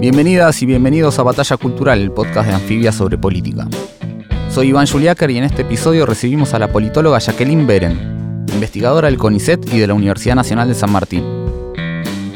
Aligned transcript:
Bienvenidas 0.00 0.62
y 0.62 0.66
bienvenidos 0.66 1.18
a 1.18 1.22
Batalla 1.22 1.58
Cultural, 1.58 2.00
el 2.00 2.10
podcast 2.10 2.48
de 2.48 2.54
Anfibia 2.54 2.90
sobre 2.90 3.18
política. 3.18 3.68
Soy 4.48 4.68
Iván 4.68 4.86
Juliáquer 4.86 5.30
y 5.30 5.36
en 5.36 5.44
este 5.44 5.60
episodio 5.60 6.06
recibimos 6.06 6.54
a 6.54 6.58
la 6.58 6.68
politóloga 6.68 7.18
Jacqueline 7.18 7.66
Beren, 7.66 8.46
investigadora 8.50 9.08
del 9.08 9.18
CONICET 9.18 9.74
y 9.74 9.78
de 9.78 9.86
la 9.86 9.92
Universidad 9.92 10.36
Nacional 10.36 10.68
de 10.68 10.74
San 10.74 10.90
Martín. 10.90 11.22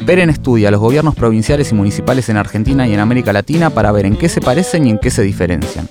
Beren 0.05 0.29
estudia 0.29 0.71
los 0.71 0.79
gobiernos 0.79 1.15
provinciales 1.15 1.73
y 1.73 1.75
municipales 1.75 2.29
en 2.29 2.37
Argentina 2.37 2.87
y 2.87 2.93
en 2.93 3.01
América 3.01 3.33
Latina 3.33 3.71
para 3.71 3.93
ver 3.93 4.05
en 4.05 4.17
qué 4.17 4.29
se 4.29 4.43
parecen 4.43 4.87
y 4.87 4.91
en 4.91 4.99
qué 4.99 5.11
se 5.11 5.23
diferencian. 5.23 5.89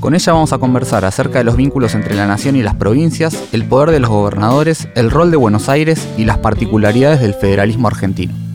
Con 0.00 0.14
ella 0.14 0.32
vamos 0.32 0.54
a 0.54 0.58
conversar 0.58 1.04
acerca 1.04 1.36
de 1.36 1.44
los 1.44 1.58
vínculos 1.58 1.94
entre 1.94 2.14
la 2.14 2.26
nación 2.26 2.56
y 2.56 2.62
las 2.62 2.76
provincias, 2.76 3.38
el 3.52 3.66
poder 3.66 3.90
de 3.90 4.00
los 4.00 4.08
gobernadores, 4.08 4.88
el 4.94 5.10
rol 5.10 5.30
de 5.30 5.36
Buenos 5.36 5.68
Aires 5.68 6.08
y 6.16 6.24
las 6.24 6.38
particularidades 6.38 7.20
del 7.20 7.34
federalismo 7.34 7.88
argentino. 7.88 8.45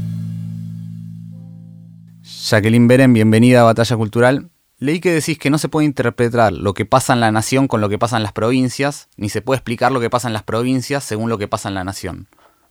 Jacqueline 2.43 2.87
Beren, 2.87 3.13
bienvenida 3.13 3.61
a 3.61 3.65
Batalla 3.65 3.95
Cultural. 3.95 4.49
Leí 4.79 4.99
que 4.99 5.11
decís 5.11 5.37
que 5.37 5.51
no 5.51 5.59
se 5.59 5.69
puede 5.69 5.85
interpretar 5.85 6.51
lo 6.51 6.73
que 6.73 6.87
pasa 6.87 7.13
en 7.13 7.19
la 7.19 7.31
nación 7.31 7.67
con 7.67 7.81
lo 7.81 7.87
que 7.89 7.99
pasa 7.99 8.17
en 8.17 8.23
las 8.23 8.33
provincias, 8.33 9.09
ni 9.15 9.29
se 9.29 9.43
puede 9.43 9.57
explicar 9.57 9.91
lo 9.91 9.99
que 9.99 10.09
pasa 10.09 10.27
en 10.27 10.33
las 10.33 10.41
provincias 10.41 11.03
según 11.03 11.29
lo 11.29 11.37
que 11.37 11.47
pasa 11.47 11.69
en 11.69 11.75
la 11.75 11.83
nación. 11.83 12.27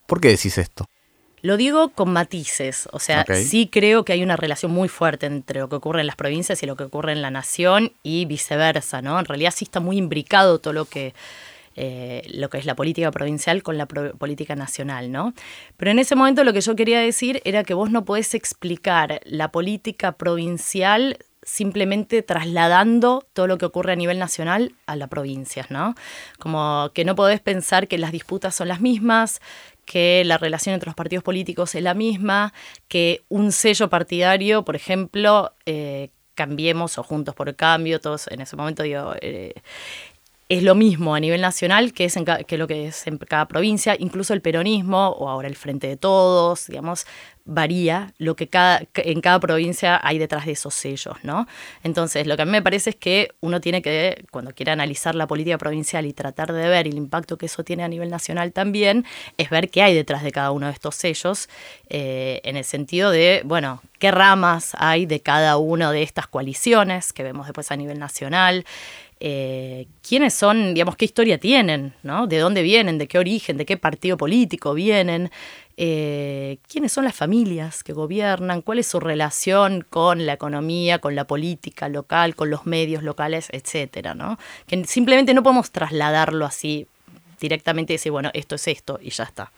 ¿Por 0.09 0.21
qué 0.21 0.29
decís 0.29 0.59
esto? 0.59 0.87
Lo 1.41 1.57
digo 1.57 1.91
con 1.91 2.13
matices, 2.13 2.89
o 2.93 2.99
sea, 2.99 3.25
sí 3.33 3.69
creo 3.71 4.05
que 4.05 4.13
hay 4.13 4.25
una 4.25 4.37
relación 4.37 4.73
muy 4.73 4.89
fuerte 4.89 5.27
entre 5.27 5.61
lo 5.61 5.69
que 5.69 5.77
ocurre 5.77 6.01
en 6.01 6.09
las 6.09 6.17
provincias 6.17 6.61
y 6.65 6.67
lo 6.67 6.77
que 6.77 6.85
ocurre 6.85 7.13
en 7.13 7.23
la 7.23 7.31
nación 7.31 7.93
y 8.03 8.25
viceversa, 8.25 9.03
¿no? 9.03 9.21
En 9.21 9.25
realidad 9.25 9.55
sí 9.57 9.65
está 9.65 9.79
muy 9.79 9.99
imbricado 9.99 10.59
todo 10.59 10.73
lo 10.75 10.85
que 10.85 11.15
eh, 11.77 12.23
lo 12.33 12.51
que 12.51 12.59
es 12.59 12.67
la 12.67 12.75
política 12.75 13.11
provincial 13.11 13.63
con 13.63 13.79
la 13.79 13.87
política 13.87 14.57
nacional, 14.57 15.13
¿no? 15.13 15.35
Pero 15.77 15.91
en 15.91 15.99
ese 15.99 16.17
momento 16.17 16.45
lo 16.45 16.53
que 16.53 16.61
yo 16.61 16.75
quería 16.77 17.01
decir 17.01 17.41
era 17.45 17.65
que 17.65 17.75
vos 17.75 17.91
no 17.91 18.05
podés 18.05 18.35
explicar 18.35 19.21
la 19.25 19.53
política 19.53 20.13
provincial 20.13 21.19
simplemente 21.43 22.23
trasladando 22.23 23.25
todo 23.33 23.47
lo 23.47 23.59
que 23.59 23.67
ocurre 23.67 23.93
a 23.93 23.97
nivel 23.97 24.19
nacional 24.19 24.75
a 24.87 24.97
la 24.97 25.07
provincia, 25.07 25.67
¿no? 25.71 25.95
Como 26.39 26.91
que 26.95 27.05
no 27.05 27.15
podés 27.15 27.41
pensar 27.41 27.89
que 27.89 27.99
las 27.99 28.13
disputas 28.13 28.55
son 28.55 28.69
las 28.69 28.81
mismas, 28.81 29.41
que 29.87 30.23
la 30.25 30.39
relación 30.39 30.75
entre 30.75 30.89
los 30.89 30.95
partidos 30.95 31.25
políticos 31.25 31.75
es 31.75 31.83
la 31.83 31.95
misma, 31.95 32.53
que 32.89 33.23
un 33.29 33.53
sello 33.53 33.89
partidario, 33.89 34.65
por 34.65 34.77
ejemplo, 34.77 35.53
eh, 35.67 36.11
Cambiemos 36.35 36.97
o 36.97 37.03
Juntos 37.03 37.35
por 37.35 37.55
Cambio, 37.55 38.01
todos 38.01 38.29
en 38.29 38.41
ese 38.41 38.57
momento 38.57 38.83
digo, 38.83 39.15
eh, 39.21 39.53
es 40.51 40.65
lo 40.65 40.75
mismo 40.75 41.15
a 41.15 41.21
nivel 41.21 41.41
nacional 41.41 41.93
que, 41.93 42.05
es 42.05 42.19
que 42.49 42.59
lo 42.59 42.67
que 42.67 42.89
es 42.89 43.07
en 43.07 43.19
cada 43.19 43.47
provincia, 43.47 43.95
incluso 43.97 44.35
el 44.35 44.43
peronismo 44.43 45.11
o 45.11 45.29
ahora 45.29 45.47
el 45.47 45.55
Frente 45.55 45.87
de 45.87 45.97
Todos, 45.97 46.67
digamos, 46.67 47.07
varía 47.45 48.13
lo 48.19 48.35
que 48.35 48.49
cada, 48.49 48.83
en 48.95 49.21
cada 49.21 49.39
provincia 49.39 50.01
hay 50.03 50.19
detrás 50.19 50.47
de 50.47 50.53
esos 50.53 50.75
sellos, 50.75 51.15
¿no? 51.23 51.47
Entonces, 51.85 52.27
lo 52.27 52.35
que 52.35 52.43
a 52.43 52.45
mí 52.47 52.51
me 52.51 52.63
parece 52.63 52.91
es 52.91 52.97
que 52.97 53.29
uno 53.39 53.61
tiene 53.61 53.81
que, 53.81 54.25
cuando 54.33 54.53
quiera 54.53 54.73
analizar 54.73 55.15
la 55.15 55.29
política 55.29 55.57
provincial 55.57 56.05
y 56.05 56.13
tratar 56.13 56.53
de 56.53 56.69
ver 56.69 56.89
el 56.89 56.97
impacto 56.97 57.39
que 57.39 57.47
eso 57.47 57.63
tiene 57.63 57.85
a 57.85 57.89
nivel 57.89 58.11
nacional 58.11 58.53
también, 58.53 59.05
es 59.39 59.51
ver 59.51 59.71
qué 59.71 59.83
hay 59.83 59.95
detrás 59.95 60.25
de 60.25 60.33
cada 60.33 60.51
uno 60.51 60.67
de 60.67 60.73
estos 60.73 60.97
sellos, 60.97 61.49
eh, 61.89 62.41
en 62.43 62.57
el 62.57 62.65
sentido 62.65 63.13
de, 63.13 63.43
bueno, 63.45 63.83
qué 64.01 64.11
ramas 64.11 64.73
hay 64.77 65.07
de 65.07 65.21
cada 65.21 65.59
una 65.59 65.93
de 65.93 66.03
estas 66.03 66.27
coaliciones 66.27 67.13
que 67.13 67.23
vemos 67.23 67.47
después 67.47 67.71
a 67.71 67.77
nivel 67.77 68.01
nacional, 68.01 68.65
eh, 69.23 69.87
quiénes 70.07 70.33
son, 70.33 70.73
digamos, 70.73 70.97
qué 70.97 71.05
historia 71.05 71.39
tienen, 71.39 71.93
¿no? 72.03 72.27
De 72.27 72.39
dónde 72.39 72.63
vienen, 72.63 72.97
de 72.97 73.07
qué 73.07 73.19
origen, 73.19 73.59
de 73.59 73.67
qué 73.67 73.77
partido 73.77 74.17
político 74.17 74.73
vienen, 74.73 75.31
eh, 75.77 76.59
quiénes 76.67 76.93
son 76.93 77.05
las 77.05 77.15
familias 77.15 77.85
que 77.85 77.93
gobiernan, 77.93 78.63
cuál 78.63 78.79
es 78.79 78.87
su 78.87 78.99
relación 78.99 79.87
con 79.89 80.25
la 80.25 80.33
economía, 80.33 81.01
con 81.01 81.15
la 81.15 81.27
política 81.27 81.91
local, 81.91 82.35
con 82.35 82.49
los 82.49 82.65
medios 82.65 83.03
locales, 83.03 83.49
etcétera, 83.53 84.15
¿no? 84.15 84.39
Que 84.67 84.85
simplemente 84.87 85.35
no 85.35 85.43
podemos 85.43 85.71
trasladarlo 85.71 86.47
así 86.47 86.87
directamente 87.39 87.93
y 87.93 87.97
decir, 87.97 88.13
bueno, 88.13 88.31
esto 88.33 88.55
es 88.55 88.69
esto 88.69 88.99
y 89.03 89.11
ya 89.11 89.25
está. 89.25 89.53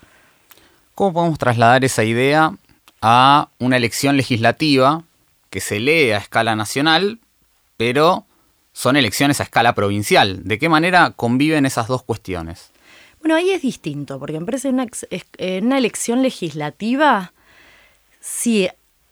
¿Cómo 0.94 1.12
podemos 1.12 1.38
trasladar 1.38 1.84
esa 1.84 2.04
idea 2.04 2.52
a 3.00 3.48
una 3.58 3.76
elección 3.76 4.16
legislativa 4.16 5.04
que 5.50 5.60
se 5.60 5.80
lee 5.80 6.10
a 6.10 6.18
escala 6.18 6.56
nacional, 6.56 7.18
pero 7.76 8.26
son 8.72 8.96
elecciones 8.96 9.40
a 9.40 9.44
escala 9.44 9.74
provincial. 9.74 10.40
¿De 10.44 10.58
qué 10.58 10.68
manera 10.68 11.12
conviven 11.14 11.66
esas 11.66 11.88
dos 11.88 12.02
cuestiones? 12.02 12.70
Bueno, 13.20 13.36
ahí 13.36 13.50
es 13.50 13.62
distinto, 13.62 14.18
porque 14.18 14.40
parece 14.40 14.70
en 14.70 15.66
una 15.66 15.78
elección 15.78 16.22
legislativa 16.22 17.32
sí 18.20 18.68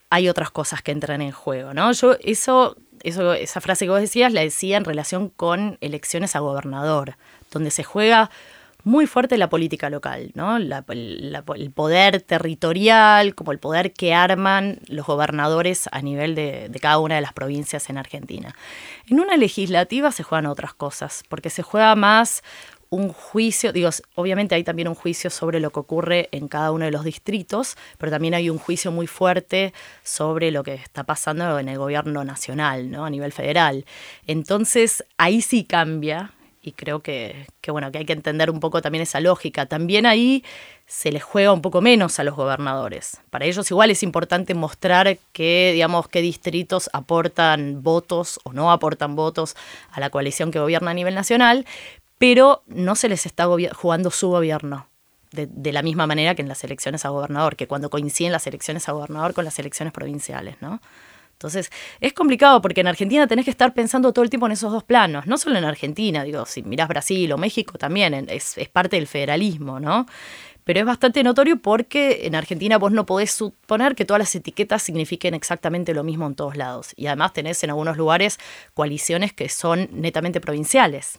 hay 0.08 0.28
otras 0.28 0.50
cosas 0.50 0.82
que 0.82 0.90
entran 0.90 1.22
en 1.22 1.30
juego, 1.30 1.72
¿no? 1.74 1.92
Yo 1.92 2.16
eso, 2.20 2.76
eso, 3.02 3.34
esa 3.34 3.60
frase 3.60 3.84
que 3.84 3.90
vos 3.90 4.00
decías 4.00 4.32
la 4.32 4.40
decía 4.40 4.76
en 4.76 4.84
relación 4.84 5.28
con 5.28 5.78
elecciones 5.80 6.34
a 6.34 6.40
gobernador, 6.40 7.16
donde 7.52 7.70
se 7.70 7.84
juega 7.84 8.30
muy 8.84 9.06
fuerte 9.06 9.36
la 9.38 9.48
política 9.48 9.90
local, 9.90 10.32
¿no? 10.34 10.56
el 10.56 11.72
poder 11.74 12.22
territorial, 12.22 13.34
como 13.34 13.52
el 13.52 13.58
poder 13.58 13.92
que 13.92 14.14
arman 14.14 14.80
los 14.86 15.06
gobernadores 15.06 15.88
a 15.92 16.02
nivel 16.02 16.34
de, 16.34 16.70
cada 16.80 16.98
una 16.98 17.16
de 17.16 17.20
las 17.20 17.32
provincias 17.32 17.90
en 17.90 17.98
Argentina. 17.98 18.54
En 19.08 19.20
una 19.20 19.36
legislativa 19.36 20.12
se 20.12 20.22
juegan 20.22 20.46
otras 20.46 20.74
cosas, 20.74 21.22
porque 21.28 21.50
se 21.50 21.62
juega 21.62 21.94
más 21.94 22.42
un 22.90 23.12
juicio, 23.12 23.72
digo, 23.72 23.90
obviamente 24.16 24.56
hay 24.56 24.64
también 24.64 24.88
un 24.88 24.96
juicio 24.96 25.30
sobre 25.30 25.60
lo 25.60 25.70
que 25.70 25.78
ocurre 25.78 26.28
en 26.32 26.48
cada 26.48 26.72
uno 26.72 26.84
de 26.84 26.90
los 26.90 27.04
distritos, 27.04 27.76
pero 27.98 28.10
también 28.10 28.34
hay 28.34 28.50
un 28.50 28.58
juicio 28.58 28.90
muy 28.90 29.06
fuerte 29.06 29.72
sobre 30.02 30.50
lo 30.50 30.64
que 30.64 30.74
está 30.74 31.04
pasando 31.04 31.60
en 31.60 31.68
el 31.68 31.78
gobierno 31.78 32.24
nacional, 32.24 32.90
¿no? 32.90 33.04
A 33.04 33.10
nivel 33.10 33.30
federal. 33.30 33.84
Entonces, 34.26 35.04
ahí 35.18 35.40
sí 35.40 35.62
cambia 35.62 36.32
y 36.62 36.72
creo 36.72 37.00
que, 37.00 37.46
bueno, 37.68 37.90
que 37.90 37.98
hay 37.98 38.04
que 38.04 38.12
entender 38.12 38.50
un 38.50 38.60
poco 38.60 38.82
también 38.82 39.02
esa 39.02 39.20
lógica. 39.20 39.66
También 39.66 40.04
ahí 40.04 40.44
se 40.86 41.10
les 41.10 41.22
juega 41.22 41.52
un 41.52 41.62
poco 41.62 41.80
menos 41.80 42.18
a 42.18 42.24
los 42.24 42.36
gobernadores. 42.36 43.20
Para 43.30 43.46
ellos 43.46 43.70
igual 43.70 43.90
es 43.90 44.02
importante 44.02 44.54
mostrar 44.54 45.18
que, 45.32 45.70
digamos, 45.72 46.08
qué 46.08 46.20
distritos 46.20 46.90
aportan 46.92 47.82
votos 47.82 48.40
o 48.44 48.52
no 48.52 48.72
aportan 48.72 49.16
votos 49.16 49.56
a 49.90 50.00
la 50.00 50.10
coalición 50.10 50.50
que 50.50 50.58
gobierna 50.58 50.90
a 50.90 50.94
nivel 50.94 51.14
nacional, 51.14 51.64
pero 52.18 52.62
no 52.66 52.94
se 52.94 53.08
les 53.08 53.24
está 53.24 53.46
jugando 53.74 54.10
su 54.10 54.28
gobierno. 54.28 54.86
De, 55.32 55.46
de, 55.46 55.72
la 55.72 55.82
misma 55.82 56.08
manera 56.08 56.34
que 56.34 56.42
en 56.42 56.48
las 56.48 56.64
elecciones 56.64 57.04
a 57.04 57.10
gobernador, 57.10 57.54
que 57.54 57.68
cuando 57.68 57.88
coinciden 57.88 58.32
las 58.32 58.48
elecciones 58.48 58.88
a 58.88 58.92
gobernador 58.92 59.32
con 59.32 59.44
las 59.44 59.60
elecciones 59.60 59.92
provinciales, 59.94 60.56
¿no? 60.60 60.80
Entonces, 61.40 61.72
es 62.00 62.12
complicado 62.12 62.60
porque 62.60 62.82
en 62.82 62.86
Argentina 62.86 63.26
tenés 63.26 63.46
que 63.46 63.50
estar 63.50 63.72
pensando 63.72 64.12
todo 64.12 64.22
el 64.22 64.28
tiempo 64.28 64.44
en 64.44 64.52
esos 64.52 64.70
dos 64.70 64.84
planos, 64.84 65.26
no 65.26 65.38
solo 65.38 65.56
en 65.56 65.64
Argentina, 65.64 66.22
digo, 66.22 66.44
si 66.44 66.62
mirás 66.62 66.86
Brasil 66.86 67.32
o 67.32 67.38
México 67.38 67.78
también, 67.78 68.26
es, 68.28 68.56
parte 68.70 68.96
del 68.96 69.06
federalismo, 69.06 69.80
¿no? 69.80 70.04
Pero 70.64 70.80
es 70.80 70.84
bastante 70.84 71.22
notorio 71.22 71.56
porque 71.56 72.26
en 72.26 72.34
Argentina 72.34 72.76
vos 72.76 72.92
no 72.92 73.06
podés 73.06 73.30
suponer 73.30 73.94
que 73.94 74.04
todas 74.04 74.18
las 74.18 74.34
etiquetas 74.34 74.82
signifiquen 74.82 75.32
exactamente 75.32 75.94
lo 75.94 76.04
mismo 76.04 76.26
en 76.26 76.34
todos 76.34 76.58
lados. 76.58 76.92
Y 76.94 77.06
además 77.06 77.32
tenés 77.32 77.64
en 77.64 77.70
algunos 77.70 77.96
lugares 77.96 78.38
coaliciones 78.74 79.32
que 79.32 79.48
son 79.48 79.88
netamente 79.92 80.42
provinciales. 80.42 81.18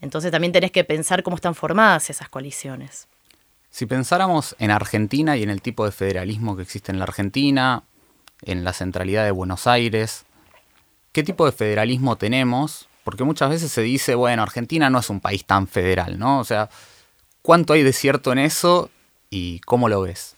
Entonces 0.00 0.30
también 0.30 0.54
tenés 0.54 0.70
que 0.72 0.84
pensar 0.84 1.22
cómo 1.22 1.36
están 1.36 1.54
formadas 1.54 2.08
esas 2.08 2.30
coaliciones. 2.30 3.08
Si 3.68 3.84
pensáramos 3.84 4.56
en 4.58 4.70
Argentina 4.70 5.36
y 5.36 5.42
en 5.42 5.50
el 5.50 5.60
tipo 5.60 5.84
de 5.84 5.92
federalismo 5.92 6.56
que 6.56 6.62
existe 6.62 6.90
en 6.90 6.98
la 6.98 7.04
Argentina, 7.04 7.84
en 8.42 8.64
la 8.64 8.72
centralidad 8.72 9.24
de 9.24 9.30
Buenos 9.30 9.66
Aires. 9.66 10.24
¿Qué 11.12 11.22
tipo 11.22 11.46
de 11.46 11.52
federalismo 11.52 12.16
tenemos? 12.16 12.88
Porque 13.04 13.24
muchas 13.24 13.50
veces 13.50 13.72
se 13.72 13.82
dice, 13.82 14.14
bueno, 14.14 14.42
Argentina 14.42 14.90
no 14.90 14.98
es 14.98 15.10
un 15.10 15.20
país 15.20 15.44
tan 15.44 15.66
federal, 15.66 16.18
¿no? 16.18 16.38
O 16.38 16.44
sea, 16.44 16.68
¿cuánto 17.42 17.72
hay 17.72 17.82
de 17.82 17.92
cierto 17.92 18.32
en 18.32 18.38
eso 18.38 18.90
y 19.30 19.60
cómo 19.60 19.88
lo 19.88 20.02
ves? 20.02 20.36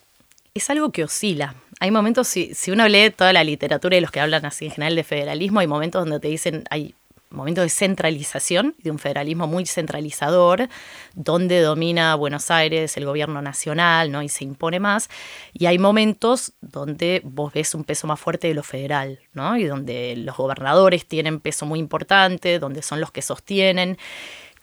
Es 0.55 0.71
algo 0.71 0.93
que 0.93 1.05
oscila. 1.05 1.55
Hay 1.81 1.91
momentos, 1.91 2.29
si, 2.29 2.55
si 2.55 2.71
uno 2.71 2.87
lee 2.89 3.11
toda 3.11 3.33
la 3.33 3.43
literatura 3.43 3.97
y 3.97 4.01
los 4.01 4.11
que 4.11 4.21
hablan 4.21 4.45
así 4.47 4.67
en 4.67 4.71
general 4.71 4.97
de 4.97 5.05
federalismo, 5.05 5.61
hay 5.61 5.67
momentos 5.67 6.05
donde 6.05 6.21
te 6.21 6.29
dicen, 6.29 6.65
hay 6.71 6.95
momento 7.33 7.61
de 7.63 7.69
centralización, 7.69 8.75
de 8.79 8.91
un 8.91 8.99
federalismo 8.99 9.47
muy 9.47 9.67
centralizador, 9.67 10.69
donde 11.15 11.61
domina 11.61 12.15
Buenos 12.15 12.51
Aires, 12.51 12.97
el 12.97 13.05
gobierno 13.05 13.43
nacional, 13.43 14.11
¿no? 14.11 14.23
Y 14.23 14.29
se 14.29 14.45
impone 14.45 14.81
más. 14.81 15.09
Y 15.53 15.67
hay 15.67 15.79
momentos 15.79 16.53
donde 16.61 17.21
vos 17.25 17.53
ves 17.53 17.75
un 17.75 17.85
peso 17.85 18.07
más 18.07 18.21
fuerte 18.21 18.49
de 18.49 18.55
lo 18.55 18.63
federal, 18.63 19.21
¿no? 19.33 19.57
Y 19.57 19.65
donde 19.65 20.15
los 20.17 20.37
gobernadores 20.37 21.07
tienen 21.07 21.41
peso 21.41 21.67
muy 21.67 21.79
importante, 21.79 22.59
donde 22.59 22.83
son 22.83 23.01
los 23.01 23.11
que 23.11 23.23
sostienen. 23.23 23.99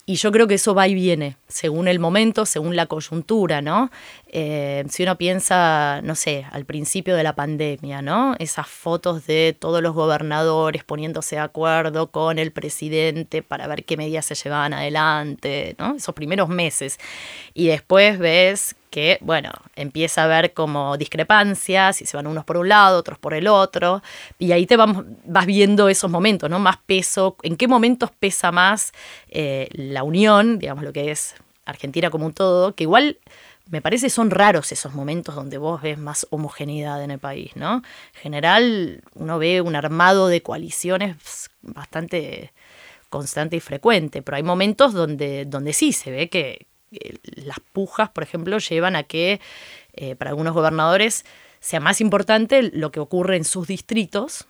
Y 0.09 0.15
yo 0.15 0.31
creo 0.31 0.47
que 0.47 0.55
eso 0.55 0.73
va 0.73 0.87
y 0.87 0.95
viene, 0.95 1.37
según 1.47 1.87
el 1.87 1.99
momento, 1.99 2.47
según 2.47 2.75
la 2.75 2.87
coyuntura, 2.87 3.61
¿no? 3.61 3.91
Eh, 4.25 4.83
si 4.89 5.03
uno 5.03 5.19
piensa, 5.19 6.01
no 6.01 6.15
sé, 6.15 6.47
al 6.51 6.65
principio 6.65 7.15
de 7.15 7.21
la 7.21 7.35
pandemia, 7.35 8.01
¿no? 8.01 8.33
Esas 8.39 8.67
fotos 8.67 9.27
de 9.27 9.55
todos 9.59 9.83
los 9.83 9.93
gobernadores 9.93 10.83
poniéndose 10.83 11.35
de 11.35 11.43
acuerdo 11.43 12.09
con 12.09 12.39
el 12.39 12.51
presidente 12.51 13.43
para 13.43 13.67
ver 13.67 13.85
qué 13.85 13.97
medidas 13.97 14.25
se 14.25 14.33
llevaban 14.33 14.73
adelante, 14.73 15.75
¿no? 15.77 15.93
Esos 15.97 16.15
primeros 16.15 16.49
meses. 16.49 16.97
Y 17.53 17.67
después 17.67 18.17
ves 18.17 18.75
que, 18.89 19.17
bueno, 19.21 19.51
empieza 19.75 20.21
a 20.21 20.25
haber 20.25 20.53
como 20.53 20.97
discrepancias 20.97 22.01
y 22.01 22.05
se 22.05 22.17
van 22.17 22.27
unos 22.27 22.45
por 22.45 22.57
un 22.57 22.69
lado, 22.69 22.97
otros 22.97 23.19
por 23.19 23.33
el 23.33 23.47
otro, 23.47 24.01
y 24.37 24.51
ahí 24.51 24.65
te 24.65 24.77
vamos, 24.77 25.05
vas 25.25 25.45
viendo 25.45 25.89
esos 25.89 26.09
momentos, 26.09 26.49
¿no? 26.49 26.59
Más 26.59 26.77
peso, 26.77 27.35
en 27.43 27.55
qué 27.55 27.67
momentos 27.67 28.11
pesa 28.11 28.51
más 28.51 28.91
eh, 29.29 29.69
la 29.73 30.03
unión, 30.03 30.59
digamos 30.59 30.83
lo 30.83 30.93
que 30.93 31.11
es 31.11 31.35
Argentina 31.65 32.09
como 32.09 32.25
un 32.25 32.33
todo, 32.33 32.75
que 32.75 32.83
igual 32.83 33.17
me 33.69 33.81
parece 33.81 34.09
son 34.09 34.31
raros 34.31 34.71
esos 34.71 34.93
momentos 34.95 35.35
donde 35.35 35.59
vos 35.59 35.81
ves 35.81 35.97
más 35.97 36.25
homogeneidad 36.31 37.03
en 37.03 37.11
el 37.11 37.19
país, 37.19 37.51
¿no? 37.55 37.83
En 38.15 38.21
general 38.21 39.01
uno 39.13 39.37
ve 39.37 39.61
un 39.61 39.75
armado 39.75 40.27
de 40.27 40.41
coaliciones 40.41 41.49
bastante 41.61 42.51
constante 43.09 43.57
y 43.57 43.59
frecuente, 43.59 44.21
pero 44.21 44.37
hay 44.37 44.43
momentos 44.43 44.93
donde, 44.93 45.45
donde 45.45 45.73
sí 45.73 45.93
se 45.93 46.11
ve 46.11 46.29
que, 46.29 46.67
las 46.91 47.59
pujas, 47.73 48.09
por 48.09 48.23
ejemplo, 48.23 48.57
llevan 48.57 48.95
a 48.95 49.03
que 49.03 49.39
eh, 49.93 50.15
para 50.15 50.31
algunos 50.31 50.53
gobernadores 50.53 51.25
sea 51.59 51.79
más 51.79 52.01
importante 52.01 52.63
lo 52.63 52.91
que 52.91 52.99
ocurre 52.99 53.35
en 53.37 53.43
sus 53.43 53.67
distritos 53.67 54.47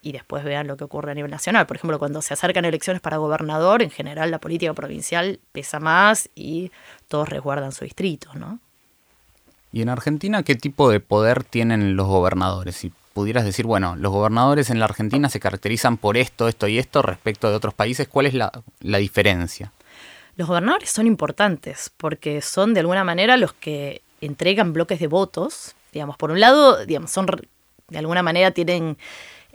y 0.00 0.12
después 0.12 0.44
vean 0.44 0.66
lo 0.66 0.76
que 0.76 0.84
ocurre 0.84 1.12
a 1.12 1.14
nivel 1.14 1.30
nacional. 1.30 1.66
Por 1.66 1.76
ejemplo, 1.76 1.98
cuando 1.98 2.20
se 2.22 2.34
acercan 2.34 2.64
elecciones 2.64 3.00
para 3.00 3.16
gobernador, 3.16 3.82
en 3.82 3.90
general 3.90 4.30
la 4.30 4.38
política 4.38 4.72
provincial 4.74 5.40
pesa 5.52 5.80
más 5.80 6.28
y 6.34 6.70
todos 7.08 7.28
resguardan 7.28 7.72
su 7.72 7.84
distrito, 7.84 8.30
¿no? 8.34 8.58
¿Y 9.72 9.82
en 9.82 9.88
Argentina 9.88 10.42
qué 10.42 10.54
tipo 10.54 10.90
de 10.90 11.00
poder 11.00 11.42
tienen 11.42 11.96
los 11.96 12.06
gobernadores? 12.06 12.76
Si 12.76 12.92
pudieras 13.12 13.44
decir, 13.44 13.66
bueno, 13.66 13.96
los 13.96 14.12
gobernadores 14.12 14.70
en 14.70 14.78
la 14.78 14.84
Argentina 14.84 15.28
se 15.28 15.40
caracterizan 15.40 15.96
por 15.96 16.16
esto, 16.16 16.48
esto 16.48 16.68
y 16.68 16.78
esto 16.78 17.02
respecto 17.02 17.50
de 17.50 17.56
otros 17.56 17.74
países, 17.74 18.06
¿cuál 18.06 18.26
es 18.26 18.34
la 18.34 18.98
diferencia? 18.98 19.72
Los 20.36 20.48
gobernadores 20.48 20.90
son 20.90 21.06
importantes 21.06 21.90
porque 21.96 22.42
son 22.42 22.74
de 22.74 22.80
alguna 22.80 23.04
manera 23.04 23.36
los 23.36 23.52
que 23.52 24.02
entregan 24.20 24.72
bloques 24.72 24.98
de 24.98 25.06
votos. 25.06 25.74
Digamos, 25.92 26.16
por 26.16 26.30
un 26.30 26.40
lado, 26.40 26.84
digamos, 26.84 27.10
son 27.10 27.26
de 27.88 27.98
alguna 27.98 28.22
manera 28.22 28.50
tienen 28.50 28.96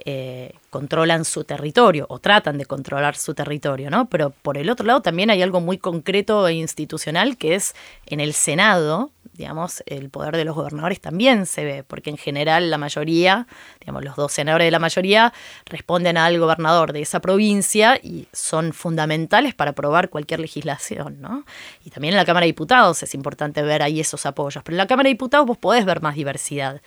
eh, 0.06 0.54
controlan 0.70 1.26
su 1.26 1.44
territorio 1.44 2.06
o 2.10 2.20
tratan 2.20 2.58
de 2.58 2.66
controlar 2.66 3.16
su 3.16 3.34
territorio, 3.34 3.90
¿no? 3.90 4.08
Pero 4.10 4.30
por 4.30 4.58
el 4.58 4.70
otro 4.70 4.86
lado 4.86 5.02
también 5.02 5.30
hay 5.30 5.42
algo 5.42 5.62
muy 5.62 5.78
concreto 5.78 6.48
e 6.48 6.54
institucional 6.54 7.38
que 7.38 7.56
es 7.56 7.76
en 8.06 8.20
el 8.20 8.34
Senado, 8.34 9.12
digamos, 9.34 9.84
el 9.86 10.10
poder 10.10 10.36
de 10.36 10.44
los 10.44 10.54
gobernadores 10.54 11.00
también 11.00 11.46
se 11.46 11.64
ve, 11.64 11.84
porque 11.84 12.10
en 12.10 12.18
general 12.18 12.70
la 12.70 12.78
mayoría, 12.78 13.48
digamos, 13.80 14.04
los 14.04 14.18
dos 14.18 14.34
senadores 14.34 14.68
de 14.68 14.72
la 14.72 14.80
mayoría 14.80 15.34
responden 15.66 16.18
al 16.18 16.38
gobernador 16.40 16.92
de 16.92 17.02
esa 17.02 17.22
provincia 17.22 17.98
y 18.04 18.28
son 18.34 18.74
fundamentales 18.74 19.56
para 19.56 19.72
aprobar 19.72 20.10
cualquier 20.10 20.42
legislación, 20.42 21.22
¿no? 21.22 21.46
Y 21.86 21.90
también 21.90 22.14
en 22.14 22.18
la 22.18 22.26
Cámara 22.26 22.44
de 22.44 22.52
Diputados 22.52 23.02
es 23.02 23.16
importante 23.16 23.62
ver 23.62 23.82
ahí 23.82 24.02
esos 24.02 24.26
apoyos, 24.26 24.62
pero 24.64 24.74
en 24.74 24.80
la 24.80 24.88
Cámara 24.88 25.08
de 25.08 25.14
Diputados 25.14 25.48
vos 25.48 25.58
podés 25.58 25.86
ver 25.86 26.02
más 26.02 26.16
diversidad 26.16 26.82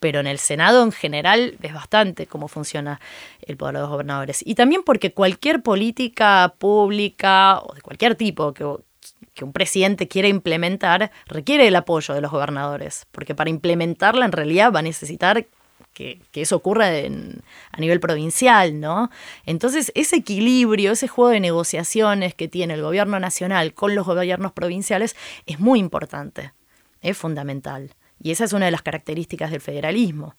pero 0.00 0.20
en 0.20 0.26
el 0.26 0.38
Senado 0.38 0.82
en 0.82 0.92
general 0.92 1.56
ves 1.60 1.74
bastante 1.74 2.26
cómo 2.26 2.48
funciona 2.48 3.00
el 3.42 3.56
poder 3.56 3.76
de 3.76 3.80
los 3.82 3.90
gobernadores. 3.90 4.42
Y 4.44 4.54
también 4.54 4.82
porque 4.82 5.12
cualquier 5.12 5.62
política 5.62 6.54
pública 6.58 7.60
o 7.60 7.74
de 7.74 7.82
cualquier 7.82 8.14
tipo 8.16 8.52
que, 8.52 8.66
que 9.34 9.44
un 9.44 9.52
presidente 9.52 10.08
quiera 10.08 10.28
implementar 10.28 11.12
requiere 11.26 11.68
el 11.68 11.76
apoyo 11.76 12.14
de 12.14 12.20
los 12.20 12.30
gobernadores, 12.30 13.06
porque 13.12 13.34
para 13.34 13.50
implementarla 13.50 14.24
en 14.24 14.32
realidad 14.32 14.72
va 14.72 14.80
a 14.80 14.82
necesitar 14.82 15.46
que, 15.92 16.20
eso 16.34 16.56
ocurra 16.56 16.88
a 16.88 17.80
nivel 17.80 18.00
provincial, 18.00 18.80
¿no? 18.80 19.10
Entonces, 19.44 19.92
ese 19.94 20.16
equilibrio, 20.16 20.92
ese 20.92 21.08
juego 21.08 21.30
de 21.30 21.40
negociaciones 21.40 22.34
que 22.34 22.48
tiene 22.48 22.74
el 22.74 22.82
gobierno 22.82 23.20
nacional 23.20 23.74
con 23.74 23.94
los 23.94 24.06
gobiernos 24.06 24.52
provinciales 24.52 25.16
es 25.46 25.60
muy 25.60 25.78
importante, 25.78 26.52
es 27.02 27.16
fundamental. 27.16 27.94
Y 28.22 28.30
esa 28.30 28.44
es 28.44 28.52
una 28.52 28.66
de 28.66 28.70
las 28.70 28.82
características 28.82 29.50
del 29.50 29.60
federalismo. 29.60 30.34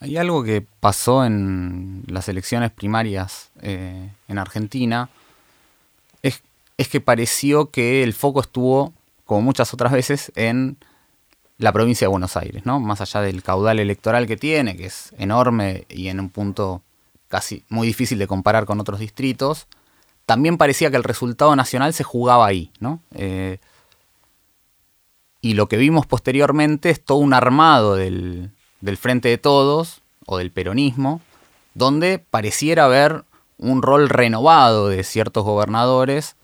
Hay 0.00 0.16
algo 0.16 0.44
que 0.44 0.64
pasó 0.80 1.24
en 1.24 2.04
las 2.06 2.28
elecciones 2.28 2.70
primarias 2.70 3.50
eh, 3.62 4.10
en 4.28 4.38
Argentina, 4.38 5.10
es 6.78 6.88
que 6.88 7.00
pareció 7.00 7.70
que 7.70 8.02
el 8.04 8.14
foco 8.14 8.40
estuvo, 8.40 8.94
como 9.26 9.42
muchas 9.42 9.74
otras 9.74 9.92
veces, 9.92 10.32
en 10.36 10.78
la 11.58 11.72
provincia 11.72 12.06
de 12.06 12.10
Buenos 12.10 12.36
Aires, 12.36 12.64
¿no? 12.64 12.78
Más 12.78 13.00
allá 13.00 13.20
del 13.20 13.42
caudal 13.42 13.80
electoral 13.80 14.28
que 14.28 14.36
tiene, 14.36 14.76
que 14.76 14.86
es 14.86 15.12
enorme 15.18 15.86
y 15.88 16.06
en 16.06 16.20
un 16.20 16.30
punto 16.30 16.82
casi 17.26 17.64
muy 17.68 17.88
difícil 17.88 18.18
de 18.18 18.28
comparar 18.28 18.64
con 18.64 18.80
otros 18.80 19.00
distritos, 19.00 19.66
también 20.24 20.56
parecía 20.56 20.90
que 20.90 20.96
el 20.96 21.04
resultado 21.04 21.54
nacional 21.56 21.92
se 21.92 22.04
jugaba 22.04 22.46
ahí, 22.46 22.70
¿no? 22.78 23.00
Eh, 23.12 23.58
y 25.40 25.54
lo 25.54 25.68
que 25.68 25.76
vimos 25.76 26.06
posteriormente 26.06 26.90
es 26.90 27.04
todo 27.04 27.18
un 27.18 27.34
armado 27.34 27.94
del, 27.94 28.50
del 28.80 28.96
Frente 28.96 29.28
de 29.28 29.38
Todos, 29.38 30.02
o 30.30 30.36
del 30.36 30.50
peronismo, 30.50 31.22
donde 31.72 32.18
pareciera 32.18 32.84
haber 32.84 33.24
un 33.56 33.80
rol 33.80 34.10
renovado 34.10 34.88
de 34.88 35.02
ciertos 35.02 35.42
gobernadores 35.42 36.36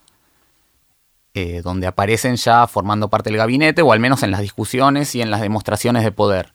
eh, 1.34 1.60
donde 1.62 1.86
aparecen 1.86 2.36
ya 2.36 2.66
formando 2.66 3.10
parte 3.10 3.28
del 3.28 3.38
gabinete, 3.38 3.82
o 3.82 3.92
al 3.92 4.00
menos 4.00 4.22
en 4.22 4.30
las 4.30 4.40
discusiones 4.40 5.14
y 5.14 5.20
en 5.20 5.30
las 5.30 5.40
demostraciones 5.40 6.02
de 6.02 6.12
poder. 6.12 6.54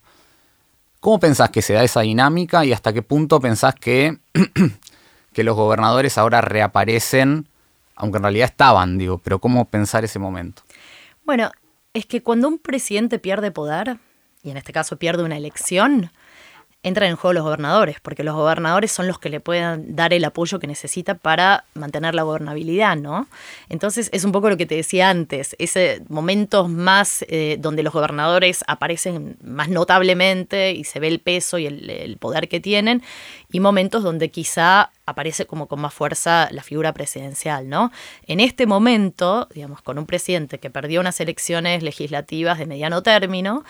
¿Cómo 1.01 1.19
pensás 1.19 1.49
que 1.49 1.61
se 1.61 1.73
da 1.73 1.83
esa 1.83 2.01
dinámica 2.01 2.65
y 2.65 2.73
hasta 2.73 2.93
qué 2.93 3.01
punto 3.01 3.39
pensás 3.39 3.75
que, 3.75 4.17
que 5.33 5.43
los 5.43 5.55
gobernadores 5.55 6.17
ahora 6.17 6.41
reaparecen, 6.41 7.47
aunque 7.95 8.17
en 8.17 8.23
realidad 8.23 8.49
estaban, 8.49 8.97
digo, 8.97 9.17
pero 9.17 9.39
cómo 9.39 9.65
pensar 9.65 10.03
ese 10.03 10.17
momento? 10.17 10.63
Bueno, 11.25 11.51
es 11.93 12.05
que 12.05 12.21
cuando 12.21 12.47
un 12.47 12.59
presidente 12.59 13.19
pierde 13.19 13.51
poder, 13.51 13.97
y 14.43 14.51
en 14.51 14.57
este 14.57 14.73
caso 14.73 14.97
pierde 14.97 15.23
una 15.23 15.37
elección, 15.37 16.11
entran 16.81 17.09
en 17.09 17.17
juego 17.17 17.33
los 17.33 17.43
gobernadores, 17.43 17.97
porque 18.01 18.23
los 18.23 18.35
gobernadores 18.35 18.91
son 18.91 19.07
los 19.07 19.19
que 19.19 19.27
le 19.29 19.41
pueden 19.41 19.97
dar 19.97 20.13
el 20.13 20.23
apoyo 20.23 20.59
que 20.59 20.67
necesita 20.67 21.13
para 21.15 21.65
mantener 21.73 22.15
la 22.15 22.23
gobernabilidad, 22.23 22.95
¿no? 22.95 23.27
Entonces 23.67 24.09
es 24.13 24.23
un 24.23 24.31
poco 24.31 24.49
lo 24.49 24.55
que 24.55 24.65
te 24.65 24.75
decía 24.75 25.09
antes, 25.09 25.57
ese 25.59 26.01
momentos 26.07 26.69
más 26.69 27.25
eh, 27.27 27.57
donde 27.59 27.83
los 27.83 27.91
gobernadores 27.91 28.63
aparecen 28.65 29.35
más 29.43 29.67
notablemente 29.67 30.71
y 30.71 30.85
se 30.85 31.01
ve 31.01 31.09
el 31.09 31.19
peso 31.19 31.57
y 31.57 31.65
el, 31.65 32.17
poder 32.17 32.47
que 32.47 32.61
tienen, 32.61 33.03
y 33.51 33.59
momentos 33.59 34.01
donde 34.01 34.29
quizá 34.29 34.91
aparece 35.05 35.45
como 35.45 35.67
con 35.67 35.81
más 35.81 35.93
fuerza 35.93 36.47
la 36.51 36.63
figura 36.63 36.93
presidencial, 36.93 37.67
¿no? 37.67 37.91
En 38.25 38.39
este 38.39 38.65
momento, 38.65 39.49
digamos, 39.53 39.81
con 39.81 39.97
un 39.97 40.05
presidente 40.05 40.59
que 40.59 40.69
perdió 40.69 41.01
unas 41.01 41.19
elecciones 41.19 41.83
legislativas 41.83 42.57
de 42.57 42.67
mediano 42.67 43.03
término, 43.03 43.65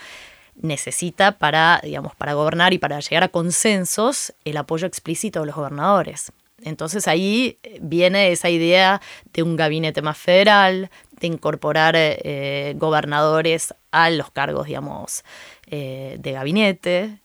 necesita 0.61 1.37
para, 1.37 1.79
digamos, 1.83 2.15
para 2.15 2.33
gobernar 2.33 2.73
y 2.73 2.77
para 2.77 2.99
llegar 2.99 3.23
a 3.23 3.29
consensos 3.29 4.33
el 4.45 4.57
apoyo 4.57 4.87
explícito 4.87 5.39
de 5.39 5.47
los 5.47 5.55
gobernadores. 5.55 6.31
Entonces 6.63 7.07
ahí 7.07 7.57
eh, 7.63 7.79
viene 7.81 8.31
esa 8.31 8.49
idea 8.49 9.01
de 9.33 9.43
un 9.43 9.55
gabinete 9.55 10.01
más 10.01 10.17
federal, 10.17 10.89
de 11.19 11.27
incorporar 11.27 11.95
eh, 11.97 12.73
gobernadores 12.77 13.73
a 13.91 14.09
los 14.09 14.31
cargos, 14.31 14.67
digamos, 14.67 15.23
eh, 15.67 16.17
de 16.19 16.31
gabinete 16.33 17.19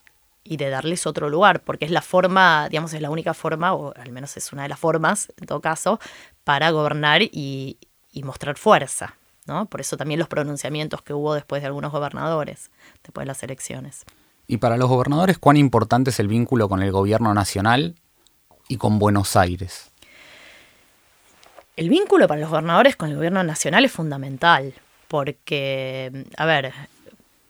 y 0.45 0.57
de 0.57 0.69
darles 0.69 1.07
otro 1.07 1.29
lugar, 1.31 1.61
porque 1.63 1.85
es 1.85 1.91
la 1.91 2.03
forma, 2.03 2.69
digamos, 2.69 2.93
es 2.93 3.01
la 3.01 3.11
única 3.11 3.35
forma, 3.35 3.75
o 3.75 3.95
al 3.97 4.13
menos 4.13 4.37
es 4.37 4.53
una 4.53 4.65
de 4.65 4.69
las 4.69 4.79
formas, 4.79 5.33
en 5.41 5.47
todo 5.47 5.61
caso, 5.61 5.99
para 6.45 6.71
gobernar 6.71 7.23
y 7.23 7.79
mostrar 8.23 8.57
fuerza. 8.57 9.17
¿No? 9.47 9.67
Por 9.67 9.81
eso 9.81 9.97
también 9.97 10.19
los 10.19 10.29
pronunciamientos 10.29 11.03
que 11.03 11.13
hubo 11.13 11.35
después 11.35 11.63
de 11.63 11.67
algunos 11.67 11.93
gobernadores 11.93 12.71
después 13.03 13.25
de 13.25 13.29
las 13.29 13.43
elecciones. 13.43 14.05
Y 14.47 14.59
para 14.59 14.77
los 14.77 14.89
gobernadores, 14.89 15.39
¿cuán 15.39 15.57
importante 15.57 16.11
es 16.11 16.21
el 16.21 16.29
vínculo 16.29 16.69
con 16.69 16.83
el 16.83 16.93
gobierno 16.93 17.33
nacional 17.33 17.95
y 18.69 18.77
con 18.77 18.99
Buenos 18.99 19.37
Aires? 19.37 19.91
El 21.77 21.89
vínculo 21.89 22.29
para 22.29 22.41
los 22.41 22.51
gobernadores 22.51 22.97
con 22.97 23.11
el 23.11 23.17
gobierno 23.17 23.43
nacional 23.43 23.85
es 23.85 23.93
fundamental, 23.93 24.75
porque, 25.09 26.27
a 26.37 26.47
ver, 26.47 26.73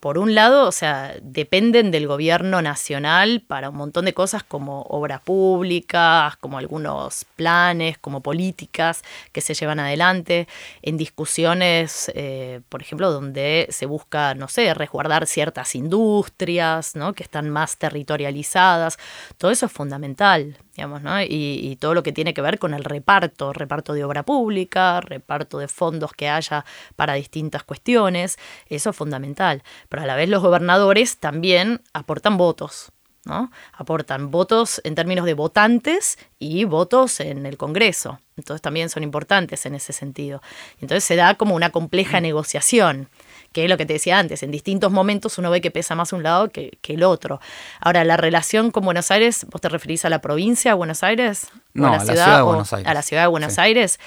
por 0.04 0.18
un 0.18 0.34
lado, 0.34 0.68
o 0.68 0.70
sea, 0.70 1.16
dependen 1.22 1.90
del 1.90 2.06
gobierno 2.06 2.60
nacional 2.60 3.40
para 3.40 3.70
un 3.70 3.76
montón 3.76 4.04
de 4.04 4.12
cosas 4.12 4.44
como 4.44 4.82
obras 4.82 5.22
públicas, 5.22 6.36
como 6.36 6.58
algunos 6.58 7.24
planes, 7.36 7.96
como 7.96 8.20
políticas 8.20 9.02
que 9.32 9.40
se 9.40 9.54
llevan 9.54 9.80
adelante, 9.80 10.46
en 10.82 10.98
discusiones, 10.98 12.12
eh, 12.14 12.60
por 12.68 12.82
ejemplo, 12.82 13.10
donde 13.10 13.66
se 13.70 13.86
busca, 13.86 14.34
no 14.34 14.48
sé, 14.48 14.74
resguardar 14.74 15.26
ciertas 15.26 15.74
industrias, 15.74 16.96
¿no? 16.96 17.14
Que 17.14 17.22
están 17.22 17.48
más 17.48 17.78
territorializadas. 17.78 18.98
Todo 19.38 19.52
eso 19.52 19.64
es 19.64 19.72
fundamental 19.72 20.58
digamos, 20.76 21.02
¿no? 21.02 21.20
Y, 21.22 21.76
todo 21.80 21.94
lo 21.94 22.02
que 22.02 22.12
tiene 22.12 22.34
que 22.34 22.40
ver 22.40 22.58
con 22.58 22.74
el 22.74 22.84
reparto, 22.84 23.52
reparto 23.52 23.92
de 23.92 24.04
obra 24.04 24.22
pública, 24.22 25.00
reparto 25.00 25.58
de 25.58 25.68
fondos 25.68 26.12
que 26.12 26.28
haya 26.28 26.64
para 26.96 27.14
distintas 27.14 27.62
cuestiones, 27.64 28.38
eso 28.68 28.90
es 28.90 28.96
fundamental. 28.96 29.62
Pero 29.88 30.02
a 30.02 30.06
la 30.06 30.16
vez 30.16 30.28
los 30.28 30.42
gobernadores 30.42 31.18
también 31.18 31.82
aportan 31.92 32.36
votos, 32.36 32.92
¿no? 33.24 33.50
Aportan 33.72 34.30
votos 34.30 34.80
en 34.84 34.94
términos 34.94 35.26
de 35.26 35.34
votantes 35.34 36.18
y 36.38 36.64
votos 36.64 37.20
en 37.20 37.46
el 37.46 37.56
Congreso. 37.56 38.18
Entonces 38.36 38.62
también 38.62 38.88
son 38.88 39.02
importantes 39.02 39.66
en 39.66 39.74
ese 39.74 39.92
sentido. 39.92 40.42
Entonces 40.80 41.04
se 41.04 41.16
da 41.16 41.34
como 41.34 41.54
una 41.54 41.70
compleja 41.70 42.18
mm. 42.20 42.22
negociación 42.22 43.08
que 43.54 43.64
es 43.64 43.70
lo 43.70 43.78
que 43.78 43.86
te 43.86 43.92
decía 43.94 44.18
antes, 44.18 44.42
en 44.42 44.50
distintos 44.50 44.90
momentos 44.90 45.38
uno 45.38 45.48
ve 45.48 45.60
que 45.60 45.70
pesa 45.70 45.94
más 45.94 46.12
un 46.12 46.24
lado 46.24 46.50
que, 46.50 46.76
el 46.88 47.04
otro. 47.04 47.40
Ahora, 47.80 48.04
la 48.04 48.16
relación 48.16 48.72
con 48.72 48.84
Buenos 48.84 49.12
Aires, 49.12 49.46
¿vos 49.48 49.60
te 49.60 49.68
referís 49.68 50.04
a 50.04 50.10
la 50.10 50.20
provincia 50.20 50.72
de 50.72 50.74
Buenos 50.74 51.04
Aires? 51.04 51.46
No, 51.72 51.86
a 51.86 51.92
la, 51.92 52.00
ciudad, 52.00 52.36
de 52.38 52.42
Buenos 52.42 52.72
Aires. 52.72 52.90
A 52.90 52.94
la 52.94 53.02
ciudad 53.02 53.22
de 53.22 53.28
Buenos 53.28 53.58
Aires. 53.58 54.00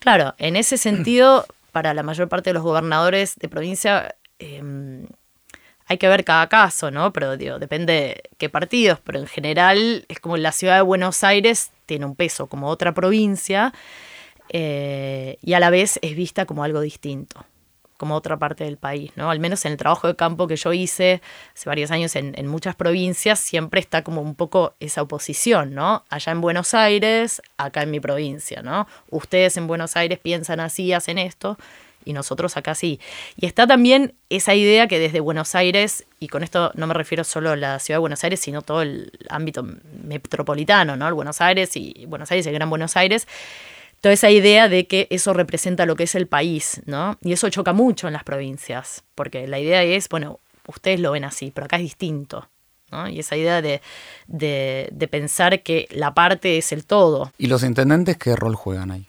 Claro, 0.00 0.34
en 0.36 0.54
ese 0.54 0.76
sentido, 0.78 1.46
para 1.72 1.94
la 1.94 2.02
mayor 2.02 2.28
parte 2.28 2.50
de 2.50 2.54
los 2.54 2.62
gobernadores 2.62 3.36
de 3.36 3.48
provincia, 3.48 4.14
em, 4.38 5.06
hay 5.86 5.96
que 5.96 6.06
ver 6.06 6.22
cada 6.22 6.50
caso, 6.50 6.90
¿no? 6.90 7.10
Pero 7.14 7.38
digo, 7.38 7.58
depende 7.58 8.22
qué 8.36 8.50
partidos, 8.50 8.98
pero 9.02 9.18
en 9.18 9.26
general 9.26 10.04
es 10.08 10.20
como 10.20 10.36
la 10.36 10.52
ciudad 10.52 10.76
de 10.76 10.82
Buenos 10.82 11.24
Aires 11.24 11.70
tiene 11.86 12.04
un 12.04 12.16
peso 12.16 12.48
como 12.48 12.68
otra 12.68 12.92
provincia 12.92 13.72
eh, 14.50 15.38
y 15.40 15.54
a 15.54 15.60
la 15.60 15.70
vez 15.70 15.98
es 16.02 16.14
vista 16.14 16.44
como 16.44 16.64
algo 16.64 16.82
distinto 16.82 17.46
como 18.00 18.14
otra 18.16 18.38
parte 18.38 18.64
del 18.64 18.78
país, 18.78 19.12
¿no? 19.14 19.30
Al 19.30 19.40
menos 19.40 19.62
en 19.66 19.72
el 19.72 19.78
trabajo 19.78 20.08
de 20.08 20.16
campo 20.16 20.46
que 20.46 20.56
yo 20.56 20.72
hice 20.72 21.20
hace 21.54 21.68
varios 21.68 21.90
años 21.90 22.16
en, 22.16 22.46
muchas 22.46 22.74
provincias, 22.74 23.38
siempre 23.38 23.78
está 23.78 24.02
como 24.02 24.22
un 24.22 24.34
poco 24.34 24.72
esa 24.80 25.02
oposición, 25.02 25.74
¿no? 25.74 26.02
Allá 26.08 26.32
en 26.32 26.40
Buenos 26.40 26.72
Aires, 26.72 27.42
acá 27.58 27.82
en 27.82 27.90
mi 27.90 28.00
provincia, 28.00 28.62
¿no? 28.62 28.88
Ustedes 29.10 29.58
en 29.58 29.66
Buenos 29.66 29.96
Aires 29.96 30.18
piensan 30.18 30.60
así, 30.60 30.94
hacen 30.94 31.18
esto, 31.18 31.58
y 32.02 32.14
nosotros 32.14 32.56
acá 32.56 32.74
sí. 32.74 33.00
Y 33.36 33.44
está 33.44 33.66
también 33.66 34.14
esa 34.30 34.54
idea 34.54 34.88
que 34.88 34.98
desde 34.98 35.20
Buenos 35.20 35.54
Aires, 35.54 36.06
y 36.20 36.28
con 36.28 36.42
esto 36.42 36.72
no 36.76 36.86
me 36.86 36.94
refiero 36.94 37.22
solo 37.22 37.50
a 37.50 37.56
la 37.56 37.78
ciudad 37.80 37.96
de 37.96 38.00
Buenos 38.00 38.24
Aires, 38.24 38.40
sino 38.40 38.62
todo 38.62 38.80
el 38.80 39.12
ámbito 39.28 39.62
metropolitano, 40.02 40.96
¿no? 40.96 41.06
El 41.06 41.12
Buenos 41.12 41.42
Aires 41.42 41.76
y 41.76 42.06
Buenos 42.06 42.30
Aires 42.30 42.46
el 42.46 42.54
Gran 42.54 42.70
Buenos 42.70 42.96
Aires, 42.96 43.28
toda 44.00 44.12
esa 44.12 44.30
idea 44.30 44.68
de 44.68 44.86
que 44.86 45.06
eso 45.10 45.32
representa 45.32 45.86
lo 45.86 45.96
que 45.96 46.04
es 46.04 46.14
el 46.14 46.26
país, 46.26 46.82
¿no? 46.86 47.18
Y 47.22 47.32
eso 47.32 47.48
choca 47.50 47.72
mucho 47.72 48.06
en 48.06 48.12
las 48.12 48.24
provincias, 48.24 49.04
porque 49.14 49.46
la 49.46 49.58
idea 49.58 49.82
es, 49.82 50.08
bueno, 50.08 50.40
ustedes 50.66 51.00
lo 51.00 51.12
ven 51.12 51.24
así, 51.24 51.50
pero 51.54 51.66
acá 51.66 51.76
es 51.76 51.82
distinto. 51.82 52.48
¿no? 52.90 53.08
Y 53.08 53.20
esa 53.20 53.36
idea 53.36 53.62
de, 53.62 53.80
de, 54.26 54.88
de 54.90 55.08
pensar 55.08 55.62
que 55.62 55.86
la 55.90 56.12
parte 56.12 56.58
es 56.58 56.72
el 56.72 56.84
todo. 56.84 57.32
¿Y 57.38 57.46
los 57.46 57.62
intendentes 57.62 58.16
qué 58.16 58.34
rol 58.34 58.56
juegan 58.56 58.90
ahí? 58.90 59.06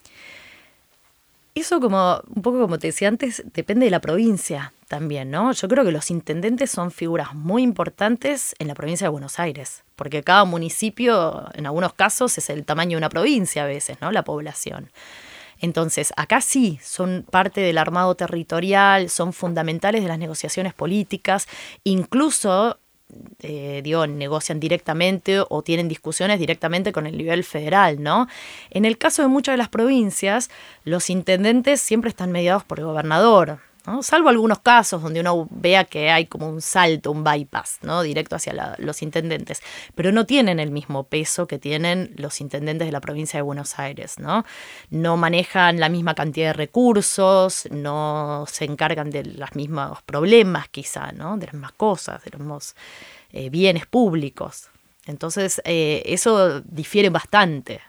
Eso 1.56 1.80
como, 1.80 2.22
un 2.34 2.42
poco 2.42 2.62
como 2.62 2.80
te 2.80 2.88
decía 2.88 3.08
antes, 3.08 3.44
depende 3.54 3.86
de 3.86 3.92
la 3.92 4.00
provincia 4.00 4.72
también, 4.92 5.32
¿no? 5.32 5.54
Yo 5.54 5.70
creo 5.70 5.86
que 5.86 5.94
los 5.94 6.12
intendentes 6.12 6.70
son 6.70 6.92
figuras 6.92 7.34
muy 7.34 7.64
importantes 7.64 8.54
en 8.60 8.68
la 8.68 8.76
provincia 8.76 9.06
de 9.06 9.10
Buenos 9.10 9.40
Aires, 9.40 9.86
porque 9.96 10.22
cada 10.22 10.44
municipio, 10.44 11.46
en 11.54 11.66
algunos 11.66 11.94
casos, 11.94 12.38
es 12.38 12.50
el 12.50 12.66
tamaño 12.66 12.92
de 12.92 12.98
una 12.98 13.08
provincia 13.08 13.64
a 13.64 13.68
veces, 13.68 14.02
¿no? 14.02 14.12
La 14.12 14.26
población. 14.26 14.92
Entonces, 15.62 16.12
acá 16.18 16.42
sí, 16.42 16.78
son 16.84 17.26
parte 17.32 17.62
del 17.62 17.78
armado 17.78 18.16
territorial, 18.16 19.10
son 19.10 19.32
fundamentales 19.32 20.02
de 20.02 20.10
las 20.10 20.20
negociaciones 20.20 20.74
políticas, 20.74 21.48
incluso 21.86 22.78
eh, 23.40 23.82
negocian 24.10 24.60
directamente 24.60 25.42
o 25.48 25.62
tienen 25.62 25.88
discusiones 25.88 26.38
directamente 26.38 26.92
con 26.92 27.08
el 27.08 27.18
nivel 27.18 27.46
federal, 27.46 28.04
¿no? 28.04 28.28
En 28.72 28.84
el 28.84 28.98
caso 28.98 29.22
de 29.22 29.30
muchas 29.30 29.54
de 29.54 29.58
las 29.58 29.70
provincias, 29.70 30.50
los 30.84 31.10
intendentes 31.10 31.80
siempre 31.80 32.10
están 32.10 32.34
mediados 32.34 32.66
por 32.66 32.80
el 32.80 32.86
gobernador, 32.86 33.60
Salvo 34.02 34.30
algunos 34.30 34.60
casos 34.60 35.02
donde 35.02 35.22
uno 35.22 35.48
vea 35.50 35.86
que 35.86 36.12
hay 36.12 36.28
como 36.28 36.48
un 36.48 36.62
salto, 36.62 37.12
un 37.12 37.24
bypass, 37.24 37.80
¿no? 37.82 38.04
Directo 38.04 38.36
hacia 38.36 38.76
los 38.78 39.02
intendentes. 39.02 39.62
Pero 39.96 40.12
no 40.12 40.26
tienen 40.26 40.60
el 40.60 40.70
mismo 40.70 41.06
peso 41.06 41.48
que 41.48 41.58
tienen 41.58 42.14
los 42.16 42.42
intendentes 42.42 42.88
de 42.88 42.92
la 42.92 43.02
provincia 43.02 43.40
de 43.40 43.42
Buenos 43.42 43.80
Aires, 43.80 44.20
¿no? 44.20 44.46
No 44.92 45.18
manejan 45.18 45.80
la 45.80 45.90
misma 45.90 46.14
cantidad 46.14 46.50
de 46.50 46.54
recursos, 46.54 47.68
no 47.72 48.46
se 48.48 48.66
encargan 48.66 49.10
de 49.10 49.26
los 49.26 49.56
mismos 49.56 50.02
problemas, 50.04 50.70
quizá, 50.70 51.12
¿no? 51.12 51.38
De 51.38 51.48
las 51.48 51.54
mismas 51.54 51.74
cosas, 51.74 52.24
de 52.24 52.32
los 52.32 52.40
mismos 52.40 52.76
eh, 53.32 53.50
bienes 53.50 53.88
públicos. 53.88 54.70
Entonces, 55.08 55.60
eh, 55.66 56.04
eso 56.06 56.62
difiere 56.62 57.10
bastante. 57.10 57.82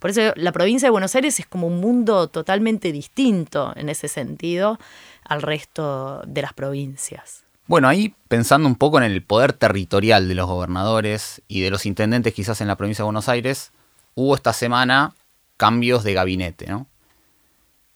Por 0.00 0.10
eso 0.10 0.32
la 0.34 0.50
provincia 0.50 0.86
de 0.86 0.90
Buenos 0.90 1.14
Aires 1.14 1.38
es 1.38 1.46
como 1.46 1.66
un 1.66 1.80
mundo 1.80 2.28
totalmente 2.28 2.90
distinto 2.90 3.72
en 3.76 3.88
ese 3.88 4.08
sentido 4.08 4.78
al 5.24 5.42
resto 5.42 6.22
de 6.26 6.42
las 6.42 6.54
provincias. 6.54 7.44
Bueno, 7.66 7.86
ahí 7.86 8.14
pensando 8.26 8.66
un 8.66 8.74
poco 8.74 8.98
en 8.98 9.04
el 9.04 9.22
poder 9.22 9.52
territorial 9.52 10.26
de 10.26 10.34
los 10.34 10.48
gobernadores 10.48 11.42
y 11.46 11.60
de 11.60 11.70
los 11.70 11.86
intendentes 11.86 12.34
quizás 12.34 12.60
en 12.60 12.66
la 12.66 12.76
provincia 12.76 13.02
de 13.02 13.06
Buenos 13.06 13.28
Aires, 13.28 13.70
hubo 14.16 14.34
esta 14.34 14.52
semana 14.52 15.14
cambios 15.56 16.02
de 16.02 16.14
gabinete, 16.14 16.66
¿no? 16.66 16.88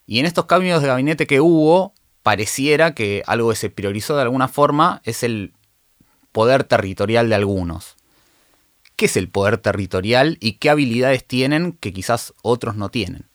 Y 0.07 0.19
en 0.19 0.27
estos 0.27 0.45
cambios 0.45 0.81
de 0.81 0.87
gabinete 0.87 1.27
que 1.27 1.41
hubo, 1.41 1.91
pareciera 2.21 2.93
que 2.93 3.23
algo 3.25 3.49
que 3.49 3.55
se 3.55 3.69
priorizó 3.69 4.15
de 4.15 4.21
alguna 4.21 4.47
forma 4.47 5.01
es 5.03 5.23
el 5.23 5.51
poder 6.31 6.63
territorial 6.63 7.27
de 7.27 7.35
algunos. 7.35 7.94
¿Qué 8.95 9.05
es 9.05 9.17
el 9.17 9.29
poder 9.29 9.57
territorial 9.57 10.37
y 10.39 10.53
qué 10.53 10.69
habilidades 10.69 11.25
tienen 11.25 11.73
que 11.73 11.91
quizás 11.91 12.33
otros 12.41 12.75
no 12.75 12.89
tienen? 12.89 13.25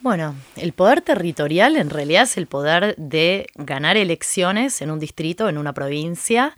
Bueno, 0.00 0.34
el 0.56 0.72
poder 0.72 1.00
territorial 1.02 1.76
en 1.76 1.90
realidad 1.90 2.24
es 2.24 2.36
el 2.36 2.48
poder 2.48 2.96
de 2.96 3.46
ganar 3.54 3.96
elecciones 3.96 4.82
en 4.82 4.90
un 4.90 4.98
distrito, 4.98 5.48
en 5.48 5.58
una 5.58 5.74
provincia 5.74 6.56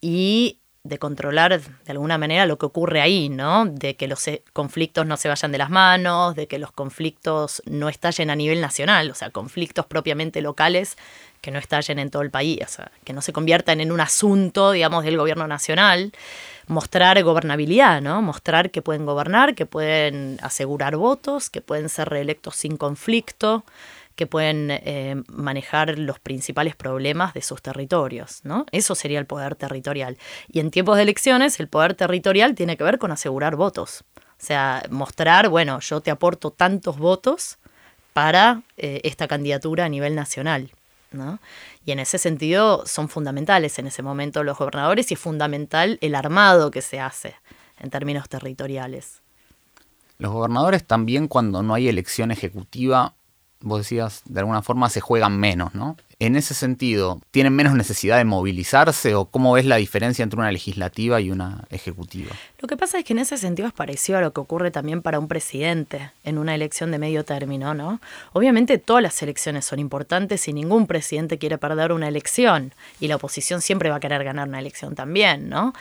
y 0.00 0.58
de 0.84 0.98
controlar 0.98 1.60
de 1.60 1.90
alguna 1.90 2.18
manera 2.18 2.44
lo 2.44 2.58
que 2.58 2.66
ocurre 2.66 3.00
ahí, 3.00 3.30
¿no? 3.30 3.64
De 3.64 3.96
que 3.96 4.06
los 4.06 4.28
eh, 4.28 4.44
conflictos 4.52 5.06
no 5.06 5.16
se 5.16 5.28
vayan 5.28 5.50
de 5.50 5.56
las 5.56 5.70
manos, 5.70 6.36
de 6.36 6.46
que 6.46 6.58
los 6.58 6.72
conflictos 6.72 7.62
no 7.64 7.88
estallen 7.88 8.28
a 8.28 8.36
nivel 8.36 8.60
nacional, 8.60 9.10
o 9.10 9.14
sea, 9.14 9.30
conflictos 9.30 9.86
propiamente 9.86 10.42
locales 10.42 10.96
que 11.40 11.50
no 11.50 11.58
estallen 11.58 11.98
en 11.98 12.10
todo 12.10 12.20
el 12.20 12.30
país, 12.30 12.60
o 12.62 12.68
sea, 12.68 12.92
que 13.02 13.14
no 13.14 13.22
se 13.22 13.32
conviertan 13.32 13.80
en 13.80 13.92
un 13.92 14.00
asunto, 14.00 14.72
digamos, 14.72 15.04
del 15.04 15.16
gobierno 15.16 15.48
nacional 15.48 16.12
mostrar 16.66 17.22
gobernabilidad, 17.22 18.00
¿no? 18.00 18.22
Mostrar 18.22 18.70
que 18.70 18.82
pueden 18.82 19.06
gobernar, 19.06 19.54
que 19.54 19.66
pueden 19.66 20.38
asegurar 20.42 20.96
votos, 20.96 21.50
que 21.50 21.60
pueden 21.60 21.88
ser 21.88 22.08
reelectos 22.08 22.56
sin 22.56 22.76
conflicto, 22.76 23.64
que 24.16 24.26
pueden 24.26 24.70
eh, 24.70 25.22
manejar 25.28 25.98
los 25.98 26.18
principales 26.20 26.76
problemas 26.76 27.34
de 27.34 27.42
sus 27.42 27.60
territorios, 27.62 28.40
¿no? 28.44 28.64
Eso 28.70 28.94
sería 28.94 29.18
el 29.18 29.26
poder 29.26 29.56
territorial. 29.56 30.18
Y 30.48 30.60
en 30.60 30.70
tiempos 30.70 30.96
de 30.96 31.02
elecciones, 31.02 31.58
el 31.58 31.68
poder 31.68 31.94
territorial 31.94 32.54
tiene 32.54 32.76
que 32.76 32.84
ver 32.84 32.98
con 32.98 33.10
asegurar 33.10 33.56
votos. 33.56 34.04
O 34.16 34.46
sea, 34.46 34.82
mostrar, 34.90 35.48
bueno, 35.48 35.80
yo 35.80 36.00
te 36.00 36.10
aporto 36.10 36.50
tantos 36.50 36.98
votos 36.98 37.58
para 38.12 38.62
eh, 38.76 39.00
esta 39.04 39.26
candidatura 39.26 39.86
a 39.86 39.88
nivel 39.88 40.14
nacional. 40.14 40.70
Y 41.84 41.92
en 41.92 41.98
ese 41.98 42.18
sentido 42.18 42.86
son 42.86 43.08
fundamentales 43.08 43.78
en 43.78 43.86
ese 43.86 44.02
momento 44.02 44.42
los 44.44 44.58
gobernadores 44.58 45.10
y 45.10 45.14
es 45.14 45.20
fundamental 45.20 45.98
el 46.00 46.14
armado 46.14 46.70
que 46.70 46.82
se 46.82 47.00
hace 47.00 47.36
en 47.78 47.90
términos 47.90 48.28
territoriales. 48.28 49.22
Los 50.18 50.32
gobernadores 50.32 50.84
también 50.86 51.28
cuando 51.28 51.62
no 51.62 51.74
hay 51.74 51.88
elección 51.88 52.30
ejecutiva 52.30 53.14
vos 53.64 53.78
decías, 53.78 54.22
de 54.26 54.40
alguna 54.40 54.62
forma 54.62 54.88
se 54.90 55.00
juegan 55.00 55.38
menos, 55.38 55.74
¿no? 55.74 55.96
En 56.20 56.36
ese 56.36 56.54
sentido, 56.54 57.20
¿tienen 57.32 57.54
menos 57.54 57.74
necesidad 57.74 58.18
de 58.18 58.24
movilizarse 58.24 59.14
o 59.14 59.24
cómo 59.24 59.52
ves 59.54 59.64
la 59.64 59.76
diferencia 59.76 60.22
entre 60.22 60.38
una 60.38 60.52
legislativa 60.52 61.20
y 61.20 61.30
una 61.30 61.64
ejecutiva? 61.70 62.30
Lo 62.60 62.68
que 62.68 62.76
pasa 62.76 62.98
es 62.98 63.04
que 63.04 63.14
en 63.14 63.18
ese 63.18 63.36
sentido 63.36 63.66
es 63.66 63.74
parecido 63.74 64.18
a 64.18 64.20
lo 64.20 64.32
que 64.32 64.40
ocurre 64.40 64.70
también 64.70 65.02
para 65.02 65.18
un 65.18 65.26
presidente 65.26 66.12
en 66.22 66.38
una 66.38 66.54
elección 66.54 66.92
de 66.92 66.98
medio 66.98 67.24
término, 67.24 67.74
¿no? 67.74 68.00
Obviamente 68.32 68.78
todas 68.78 69.02
las 69.02 69.20
elecciones 69.22 69.64
son 69.64 69.80
importantes 69.80 70.46
y 70.46 70.52
ningún 70.52 70.86
presidente 70.86 71.38
quiere 71.38 71.58
perder 71.58 71.92
una 71.92 72.08
elección 72.08 72.72
y 73.00 73.08
la 73.08 73.16
oposición 73.16 73.60
siempre 73.60 73.90
va 73.90 73.96
a 73.96 74.00
querer 74.00 74.22
ganar 74.24 74.48
una 74.48 74.60
elección 74.60 74.94
también, 74.94 75.48
¿no? 75.48 75.74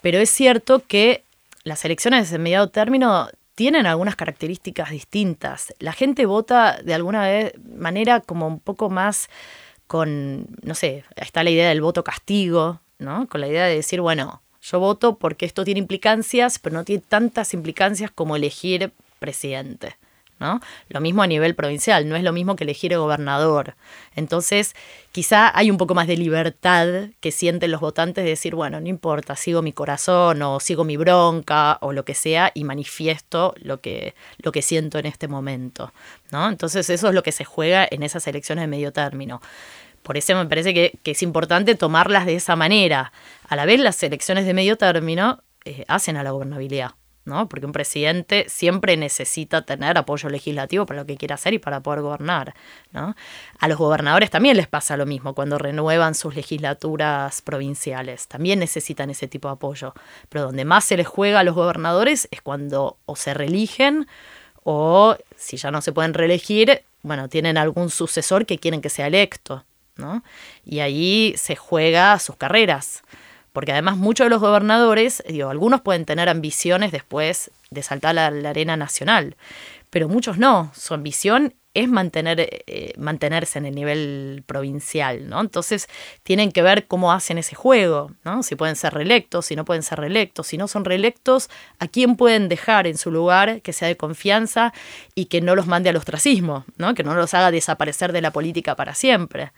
Pero 0.00 0.18
es 0.18 0.30
cierto 0.30 0.82
que 0.86 1.22
las 1.62 1.84
elecciones 1.84 2.30
de 2.30 2.38
medio 2.38 2.68
término 2.68 3.28
tienen 3.54 3.86
algunas 3.86 4.16
características 4.16 4.90
distintas. 4.90 5.74
La 5.78 5.92
gente 5.92 6.26
vota 6.26 6.80
de 6.82 6.94
alguna 6.94 7.28
manera 7.76 8.20
como 8.20 8.46
un 8.46 8.60
poco 8.60 8.90
más 8.90 9.28
con, 9.86 10.46
no 10.62 10.74
sé, 10.74 11.04
está 11.16 11.42
la 11.42 11.50
idea 11.50 11.68
del 11.68 11.82
voto 11.82 12.02
castigo, 12.02 12.80
¿no? 12.98 13.28
Con 13.28 13.40
la 13.40 13.48
idea 13.48 13.66
de 13.66 13.76
decir, 13.76 14.00
bueno, 14.00 14.42
yo 14.62 14.80
voto 14.80 15.18
porque 15.18 15.44
esto 15.44 15.64
tiene 15.64 15.80
implicancias, 15.80 16.58
pero 16.58 16.74
no 16.76 16.84
tiene 16.84 17.02
tantas 17.06 17.52
implicancias 17.52 18.10
como 18.10 18.36
elegir 18.36 18.92
presidente. 19.18 19.96
Lo 20.88 21.00
mismo 21.00 21.22
a 21.22 21.26
nivel 21.26 21.54
provincial, 21.54 22.08
no 22.08 22.16
es 22.16 22.22
lo 22.22 22.32
mismo 22.32 22.56
que 22.56 22.64
elegir 22.64 22.96
gobernador. 22.96 23.74
Entonces, 24.14 24.74
quizá 25.12 25.56
hay 25.56 25.70
un 25.70 25.78
poco 25.78 25.94
más 25.94 26.06
de 26.06 26.16
libertad 26.16 27.10
que 27.20 27.30
sienten 27.32 27.70
los 27.70 27.80
votantes 27.80 28.24
de 28.24 28.30
decir, 28.30 28.54
bueno, 28.54 28.80
no 28.80 28.88
importa, 28.88 29.36
sigo 29.36 29.62
mi 29.62 29.72
corazón 29.72 30.42
o 30.42 30.60
sigo 30.60 30.84
mi 30.84 30.96
bronca 30.96 31.78
o 31.80 31.92
lo 31.92 32.04
que 32.04 32.14
sea 32.14 32.50
y 32.54 32.64
manifiesto 32.64 33.54
lo 33.58 33.80
que, 33.80 34.14
lo 34.38 34.52
que 34.52 34.62
siento 34.62 34.98
en 34.98 35.06
este 35.06 35.28
momento, 35.28 35.92
¿no? 36.30 36.48
Entonces, 36.48 36.88
eso 36.90 37.08
es 37.08 37.14
lo 37.14 37.22
que 37.22 37.32
se 37.32 37.44
juega 37.44 37.86
en 37.90 38.02
esas 38.02 38.26
elecciones 38.26 38.62
de 38.62 38.68
medio 38.68 38.92
término. 38.92 39.40
Por 40.02 40.16
eso 40.16 40.34
me 40.34 40.46
parece 40.46 40.74
que, 40.74 40.98
es 41.04 41.22
importante 41.22 41.74
tomarlas 41.74 42.26
de 42.26 42.34
esa 42.34 42.56
manera. 42.56 43.12
A 43.48 43.56
la 43.56 43.64
vez, 43.64 43.80
las 43.80 44.02
elecciones 44.02 44.46
de 44.46 44.54
medio 44.54 44.76
término 44.76 45.42
eh, 45.64 45.84
hacen 45.88 46.16
a 46.16 46.24
la 46.24 46.32
gobernabilidad. 46.32 46.92
¿No? 47.24 47.48
Porque 47.48 47.66
un 47.66 47.72
presidente 47.72 48.46
siempre 48.48 48.96
necesita 48.96 49.62
tener 49.62 49.96
apoyo 49.96 50.28
legislativo 50.28 50.86
para 50.86 51.00
lo 51.00 51.06
que 51.06 51.16
quiera 51.16 51.36
hacer 51.36 51.54
y 51.54 51.58
para 51.58 51.80
poder 51.80 52.00
gobernar, 52.00 52.54
¿no? 52.90 53.14
A 53.58 53.68
los 53.68 53.78
gobernadores 53.78 54.30
también 54.30 54.56
les 54.56 54.66
pasa 54.66 54.96
lo 54.96 55.06
mismo 55.06 55.34
cuando 55.34 55.58
renuevan 55.58 56.14
sus 56.14 56.34
legislaturas 56.34 57.42
provinciales, 57.42 58.26
también 58.26 58.58
necesitan 58.58 59.10
ese 59.10 59.28
tipo 59.28 59.48
de 59.48 59.54
apoyo, 59.54 59.94
pero 60.28 60.46
donde 60.46 60.64
más 60.64 60.84
se 60.84 60.96
les 60.96 61.06
juega 61.06 61.40
a 61.40 61.44
los 61.44 61.54
gobernadores 61.54 62.28
es 62.30 62.42
cuando 62.42 62.98
o 63.06 63.14
se 63.14 63.34
reeligen 63.34 64.06
o 64.64 65.16
si 65.36 65.56
ya 65.56 65.70
no 65.70 65.80
se 65.80 65.92
pueden 65.92 66.14
reelegir, 66.14 66.82
bueno, 67.02 67.28
tienen 67.28 67.56
algún 67.56 67.90
sucesor 67.90 68.46
que 68.46 68.58
quieren 68.58 68.80
que 68.80 68.88
sea 68.88 69.06
electo, 69.08 69.64
¿no? 69.96 70.22
Y 70.64 70.80
ahí 70.80 71.34
se 71.36 71.56
juega 71.56 72.18
sus 72.18 72.36
carreras 72.36 73.02
porque 73.52 73.72
además 73.72 73.96
muchos 73.96 74.26
de 74.26 74.30
los 74.30 74.40
gobernadores, 74.40 75.22
digo, 75.28 75.50
algunos 75.50 75.82
pueden 75.82 76.04
tener 76.04 76.28
ambiciones 76.28 76.92
después 76.92 77.50
de 77.70 77.82
saltar 77.82 78.18
a 78.18 78.30
la, 78.30 78.50
arena 78.50 78.76
nacional, 78.76 79.36
pero 79.90 80.08
muchos 80.08 80.38
no. 80.38 80.72
Su 80.74 80.94
ambición 80.94 81.54
es 81.74 81.88
mantener, 81.88 82.40
eh, 82.40 82.92
mantenerse 82.98 83.58
en 83.58 83.66
el 83.66 83.74
nivel 83.74 84.42
provincial, 84.46 85.28
¿no? 85.28 85.40
Entonces 85.40 85.88
tienen 86.22 86.52
que 86.52 86.60
ver 86.60 86.86
cómo 86.86 87.12
hacen 87.12 87.38
ese 87.38 87.54
juego, 87.54 88.12
¿no? 88.24 88.42
Si 88.42 88.56
pueden 88.56 88.76
ser 88.76 88.92
reelectos, 88.92 89.46
si 89.46 89.56
no 89.56 89.64
pueden 89.64 89.82
ser 89.82 89.98
reelectos, 90.00 90.46
si 90.46 90.58
no 90.58 90.68
son 90.68 90.84
reelectos, 90.84 91.48
a 91.78 91.88
quién 91.88 92.16
pueden 92.16 92.48
dejar 92.48 92.86
en 92.86 92.98
su 92.98 93.10
lugar 93.10 93.62
que 93.62 93.72
sea 93.72 93.88
de 93.88 93.96
confianza 93.96 94.74
y 95.14 95.26
que 95.26 95.40
no 95.40 95.54
los 95.54 95.66
mande 95.66 95.90
al 95.90 95.96
ostracismo, 95.96 96.64
¿no? 96.76 96.94
Que 96.94 97.04
no 97.04 97.14
los 97.14 97.32
haga 97.32 97.50
desaparecer 97.50 98.12
de 98.12 98.20
la 98.20 98.32
política 98.32 98.76
para 98.76 98.94
siempre 98.94 99.52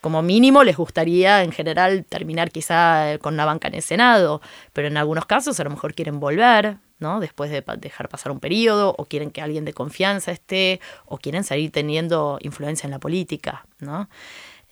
como 0.00 0.22
mínimo 0.22 0.64
les 0.64 0.76
gustaría 0.76 1.42
en 1.42 1.52
general 1.52 2.04
terminar 2.04 2.50
quizá 2.50 3.12
eh, 3.14 3.18
con 3.18 3.34
una 3.34 3.44
banca 3.44 3.68
en 3.68 3.74
el 3.74 3.82
Senado, 3.82 4.40
pero 4.72 4.88
en 4.88 4.96
algunos 4.96 5.26
casos 5.26 5.58
a 5.60 5.64
lo 5.64 5.70
mejor 5.70 5.94
quieren 5.94 6.20
volver, 6.20 6.78
¿no? 6.98 7.20
Después 7.20 7.50
de 7.50 7.64
dejar 7.78 8.08
pasar 8.08 8.32
un 8.32 8.40
periodo, 8.40 8.94
o 8.98 9.04
quieren 9.04 9.30
que 9.30 9.42
alguien 9.42 9.64
de 9.64 9.72
confianza 9.72 10.32
esté, 10.32 10.80
o 11.06 11.18
quieren 11.18 11.44
seguir 11.44 11.70
teniendo 11.70 12.38
influencia 12.40 12.86
en 12.86 12.92
la 12.92 12.98
política, 12.98 13.66
¿no? 13.80 14.08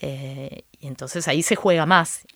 Eh, 0.01 0.65
y 0.81 0.87
entonces 0.87 1.29
ahí 1.29 1.43
se 1.43 1.57
juega 1.57 1.87
más. 1.87 2.27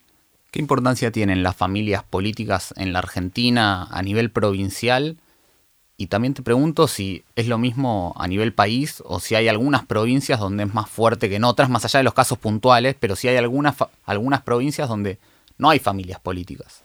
¿Qué 0.51 0.61
importancia 0.61 1.13
tienen 1.13 1.43
las 1.43 1.57
familias 1.57 2.03
políticas 2.05 2.73
en 2.77 2.93
la 2.93 3.01
Argentina 3.01 3.87
a 3.91 4.03
nivel 4.03 4.31
provincial 4.31 5.19
y 6.01 6.07
también 6.07 6.33
te 6.33 6.43
pregunto 6.43 6.87
si 6.87 7.25
es 7.35 7.49
lo 7.49 7.59
mismo 7.59 8.15
a 8.17 8.29
nivel 8.29 8.55
país 8.55 9.03
o 9.05 9.19
si 9.19 9.35
hay 9.35 9.49
algunas 9.49 9.85
provincias 9.85 10.39
donde 10.39 10.63
es 10.63 10.73
más 10.73 10.89
fuerte 10.89 11.29
que 11.29 11.35
en 11.37 11.45
otras, 11.45 11.69
más 11.69 11.85
allá 11.85 11.99
de 11.99 12.05
los 12.05 12.15
casos 12.15 12.39
puntuales, 12.39 12.95
pero 12.99 13.17
si 13.17 13.27
hay 13.27 13.37
algunas, 13.37 13.75
algunas 14.05 14.43
provincias 14.43 14.89
donde 14.89 15.19
no 15.59 15.71
hay 15.71 15.81
familias 15.81 16.21
políticas. 16.21 16.85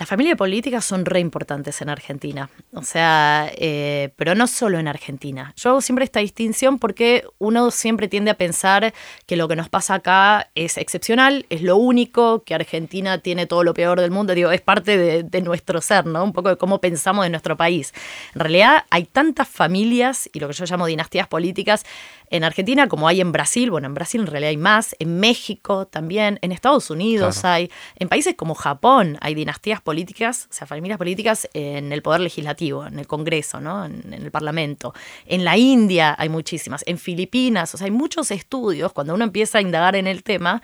Las 0.00 0.08
familias 0.08 0.38
políticas 0.38 0.82
son 0.82 1.04
re 1.04 1.20
importantes 1.20 1.82
en 1.82 1.90
Argentina, 1.90 2.48
o 2.72 2.82
sea, 2.82 3.52
eh, 3.54 4.14
pero 4.16 4.34
no 4.34 4.46
solo 4.46 4.78
en 4.78 4.88
Argentina. 4.88 5.52
Yo 5.58 5.68
hago 5.68 5.82
siempre 5.82 6.06
esta 6.06 6.20
distinción 6.20 6.78
porque 6.78 7.24
uno 7.36 7.70
siempre 7.70 8.08
tiende 8.08 8.30
a 8.30 8.34
pensar 8.38 8.94
que 9.26 9.36
lo 9.36 9.46
que 9.46 9.56
nos 9.56 9.68
pasa 9.68 9.96
acá 9.96 10.48
es 10.54 10.78
excepcional, 10.78 11.44
es 11.50 11.60
lo 11.60 11.76
único, 11.76 12.44
que 12.44 12.54
Argentina 12.54 13.18
tiene 13.18 13.44
todo 13.44 13.62
lo 13.62 13.74
peor 13.74 14.00
del 14.00 14.10
mundo, 14.10 14.34
digo, 14.34 14.50
es 14.50 14.62
parte 14.62 14.96
de, 14.96 15.22
de 15.22 15.42
nuestro 15.42 15.82
ser, 15.82 16.06
¿no? 16.06 16.24
Un 16.24 16.32
poco 16.32 16.48
de 16.48 16.56
cómo 16.56 16.80
pensamos 16.80 17.26
de 17.26 17.28
nuestro 17.28 17.58
país. 17.58 17.92
En 18.34 18.40
realidad 18.40 18.86
hay 18.88 19.04
tantas 19.04 19.48
familias 19.48 20.30
y 20.32 20.40
lo 20.40 20.48
que 20.48 20.54
yo 20.54 20.64
llamo 20.64 20.86
dinastías 20.86 21.28
políticas 21.28 21.84
en 22.30 22.44
Argentina 22.44 22.88
como 22.88 23.06
hay 23.08 23.20
en 23.20 23.32
Brasil, 23.32 23.70
bueno, 23.70 23.88
en 23.88 23.94
Brasil 23.94 24.20
en 24.20 24.28
realidad 24.28 24.50
hay 24.50 24.56
más, 24.56 24.96
en 24.98 25.20
México 25.20 25.86
también, 25.86 26.38
en 26.42 26.52
Estados 26.52 26.88
Unidos 26.88 27.44
hay, 27.44 27.70
en 27.96 28.08
países 28.08 28.34
como 28.36 28.54
Japón 28.54 29.18
hay 29.20 29.34
dinastías 29.34 29.80
políticas, 29.80 29.89
o 29.90 30.52
sea, 30.52 30.66
familias 30.66 30.98
políticas 30.98 31.48
en 31.54 31.92
el 31.92 32.02
poder 32.02 32.20
legislativo, 32.20 32.86
en 32.86 32.98
el 32.98 33.06
Congreso, 33.06 33.60
¿no? 33.60 33.84
en, 33.84 34.12
el 34.12 34.30
Parlamento. 34.30 34.94
En 35.26 35.44
la 35.44 35.56
India 35.56 36.14
hay 36.18 36.28
muchísimas, 36.28 36.82
en 36.86 36.98
Filipinas, 36.98 37.74
o 37.74 37.78
sea, 37.78 37.86
hay 37.86 37.90
muchos 37.90 38.30
estudios 38.30 38.92
cuando 38.92 39.14
uno 39.14 39.24
empieza 39.24 39.58
a 39.58 39.60
indagar 39.60 39.96
en 39.96 40.06
el 40.06 40.22
tema 40.22 40.62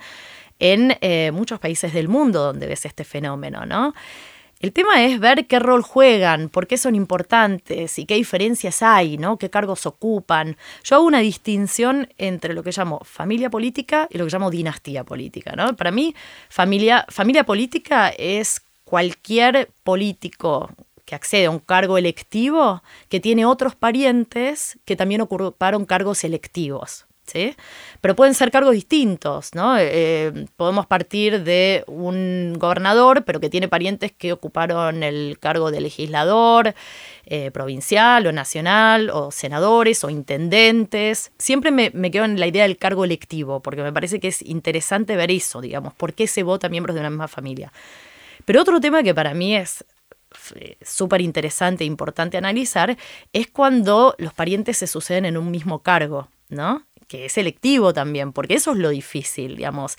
en 0.59 0.97
eh, 1.01 1.31
muchos 1.31 1.59
países 1.59 1.93
del 1.93 2.07
mundo 2.07 2.41
donde 2.41 2.67
ves 2.67 2.85
este 2.85 3.03
fenómeno, 3.03 3.65
¿no? 3.65 3.93
El 4.59 4.73
tema 4.73 5.03
es 5.03 5.19
ver 5.19 5.45
qué 5.45 5.59
rol 5.59 5.83
juegan, 5.83 6.49
por 6.49 6.65
qué 6.65 6.77
son 6.77 6.95
importantes 6.95 7.99
y 7.99 8.05
qué 8.07 8.15
diferencias 8.15 8.81
hay, 8.81 9.19
¿no? 9.19 9.37
qué 9.37 9.51
cargos 9.51 9.85
ocupan. 9.85 10.57
Yo 10.83 10.95
hago 10.95 11.05
una 11.05 11.19
distinción 11.19 12.09
entre 12.17 12.55
lo 12.55 12.63
que 12.63 12.71
llamo 12.71 12.99
familia 13.03 13.51
política 13.51 14.07
y 14.09 14.17
lo 14.17 14.25
que 14.25 14.31
llamo 14.31 14.49
dinastía 14.49 15.03
política. 15.03 15.53
¿no? 15.55 15.75
Para 15.75 15.91
mí, 15.91 16.15
familia, 16.49 17.05
familia 17.09 17.43
política 17.43 18.09
es 18.09 18.63
cualquier 18.87 19.69
político 19.83 20.69
que 21.03 21.13
accede 21.13 21.47
a 21.47 21.51
un 21.51 21.59
cargo 21.59 21.97
electivo 21.97 22.81
que 23.09 23.19
tiene 23.19 23.45
otros 23.45 23.75
parientes 23.75 24.79
que 24.85 24.95
también 24.95 25.19
ocuparon 25.19 25.85
cargos 25.85 26.23
electivos. 26.23 27.05
¿sí? 27.25 27.53
Pero 27.99 28.15
pueden 28.15 28.33
ser 28.33 28.49
cargos 28.49 28.73
distintos, 28.73 29.53
¿no? 29.53 29.75
Eh, 29.77 30.45
podemos 30.55 30.85
partir 30.85 31.43
de 31.43 31.83
un 31.87 32.55
gobernador, 32.57 33.25
pero 33.25 33.41
que 33.41 33.49
tiene 33.49 33.67
parientes 33.67 34.13
que 34.13 34.31
ocuparon 34.31 35.03
el 35.03 35.37
cargo 35.37 35.69
de 35.69 35.81
legislador 35.81 36.73
eh, 37.25 37.51
provincial 37.51 38.25
o 38.25 38.31
nacional, 38.31 39.09
o 39.09 39.31
senadores 39.31 40.05
o 40.05 40.09
intendentes. 40.09 41.33
Siempre 41.37 41.71
me, 41.71 41.91
me, 41.93 42.09
quedo 42.09 42.23
en 42.23 42.39
la 42.39 42.47
idea 42.47 42.63
del 42.63 42.77
cargo 42.77 43.03
electivo, 43.03 43.59
porque 43.59 43.83
me 43.83 43.91
parece 43.91 44.21
que 44.21 44.29
es 44.29 44.41
interesante 44.43 45.17
ver 45.17 45.29
eso, 45.29 45.59
digamos, 45.59 45.93
por 45.93 46.13
qué 46.13 46.27
se 46.27 46.43
vota 46.43 46.69
miembros 46.69 46.95
de 46.95 47.01
una 47.01 47.09
misma 47.09 47.27
familia. 47.27 47.73
Pero 48.47 48.61
otro 48.61 48.79
tema 48.79 49.03
que 49.03 49.13
para 49.13 49.33
mí 49.33 49.57
es 49.57 49.83
eh, 50.55 50.77
súper 50.81 51.19
interesante 51.19 51.83
e 51.83 51.87
importante 51.87 52.37
analizar 52.37 52.97
es 53.33 53.47
cuando 53.47 54.15
los 54.17 54.33
parientes 54.33 54.77
se 54.77 54.87
suceden 54.87 55.25
en 55.25 55.35
un 55.35 55.51
mismo 55.51 55.79
cargo, 55.79 56.29
¿no? 56.47 56.87
que 57.09 57.25
es 57.25 57.33
selectivo 57.33 57.93
también, 57.93 58.33
porque 58.33 58.55
eso 58.55 58.71
es 58.71 58.77
lo 58.77 58.89
difícil, 58.89 59.55
digamos. 59.55 59.97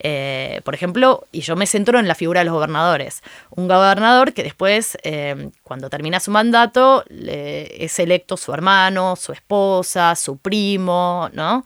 Eh, 0.00 0.60
por 0.64 0.74
ejemplo, 0.74 1.24
y 1.30 1.40
yo 1.40 1.54
me 1.54 1.66
centro 1.66 2.00
en 2.00 2.08
la 2.08 2.16
figura 2.16 2.40
de 2.40 2.46
los 2.46 2.54
gobernadores. 2.54 3.22
Un 3.50 3.68
gobernador 3.68 4.32
que 4.32 4.42
después, 4.42 4.98
eh, 5.04 5.50
cuando 5.62 5.88
termina 5.88 6.18
su 6.18 6.32
mandato, 6.32 7.04
es 7.08 7.98
electo 8.00 8.36
su 8.36 8.52
hermano, 8.52 9.14
su 9.14 9.32
esposa, 9.32 10.16
su 10.16 10.38
primo, 10.38 11.30
¿no? 11.32 11.64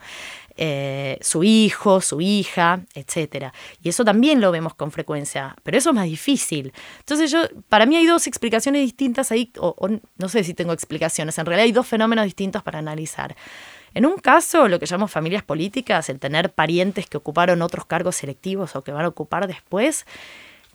Eh, 0.57 1.19
su 1.23 1.45
hijo, 1.45 2.01
su 2.01 2.21
hija, 2.21 2.85
etc. 2.95 3.53
Y 3.83 3.89
eso 3.89 4.05
también 4.05 4.41
lo 4.41 4.53
vemos 4.53 4.75
con 4.75 4.91
frecuencia, 4.91 5.57
pero 5.63 5.79
eso 5.79 5.91
es 5.91 5.95
más 5.95 6.05
difícil. 6.05 6.73
Entonces 6.99 7.31
yo, 7.31 7.41
para 7.69 7.87
mí 7.87 7.97
hay 7.97 8.07
dos 8.07 8.27
explicaciones 8.27 8.83
distintas 8.83 9.33
ahí, 9.33 9.51
o 9.59 9.89
no 10.17 10.29
sé 10.29 10.45
si 10.45 10.53
tengo 10.55 10.73
explicaciones, 10.73 11.39
en 11.39 11.47
realidad 11.47 11.65
hay 11.65 11.73
dos 11.73 11.87
fenómenos 11.87 12.25
distintos 12.25 12.63
para 12.63 12.79
analizar. 12.79 13.35
En 13.95 14.07
un 14.07 14.17
caso, 14.17 14.69
lo 14.69 14.79
que 14.79 14.87
llamamos 14.87 15.11
familias 15.11 15.43
políticas, 15.43 16.09
el 16.09 16.19
tener 16.19 16.53
parientes 16.53 17.07
que 17.07 17.19
ocuparon 17.19 17.61
otros 17.63 17.85
cargos 17.87 18.17
selectivos 18.17 18.75
o 18.75 18.83
que 18.83 18.93
van 18.93 19.05
a 19.05 19.09
ocupar 19.09 19.47
después, 19.47 20.07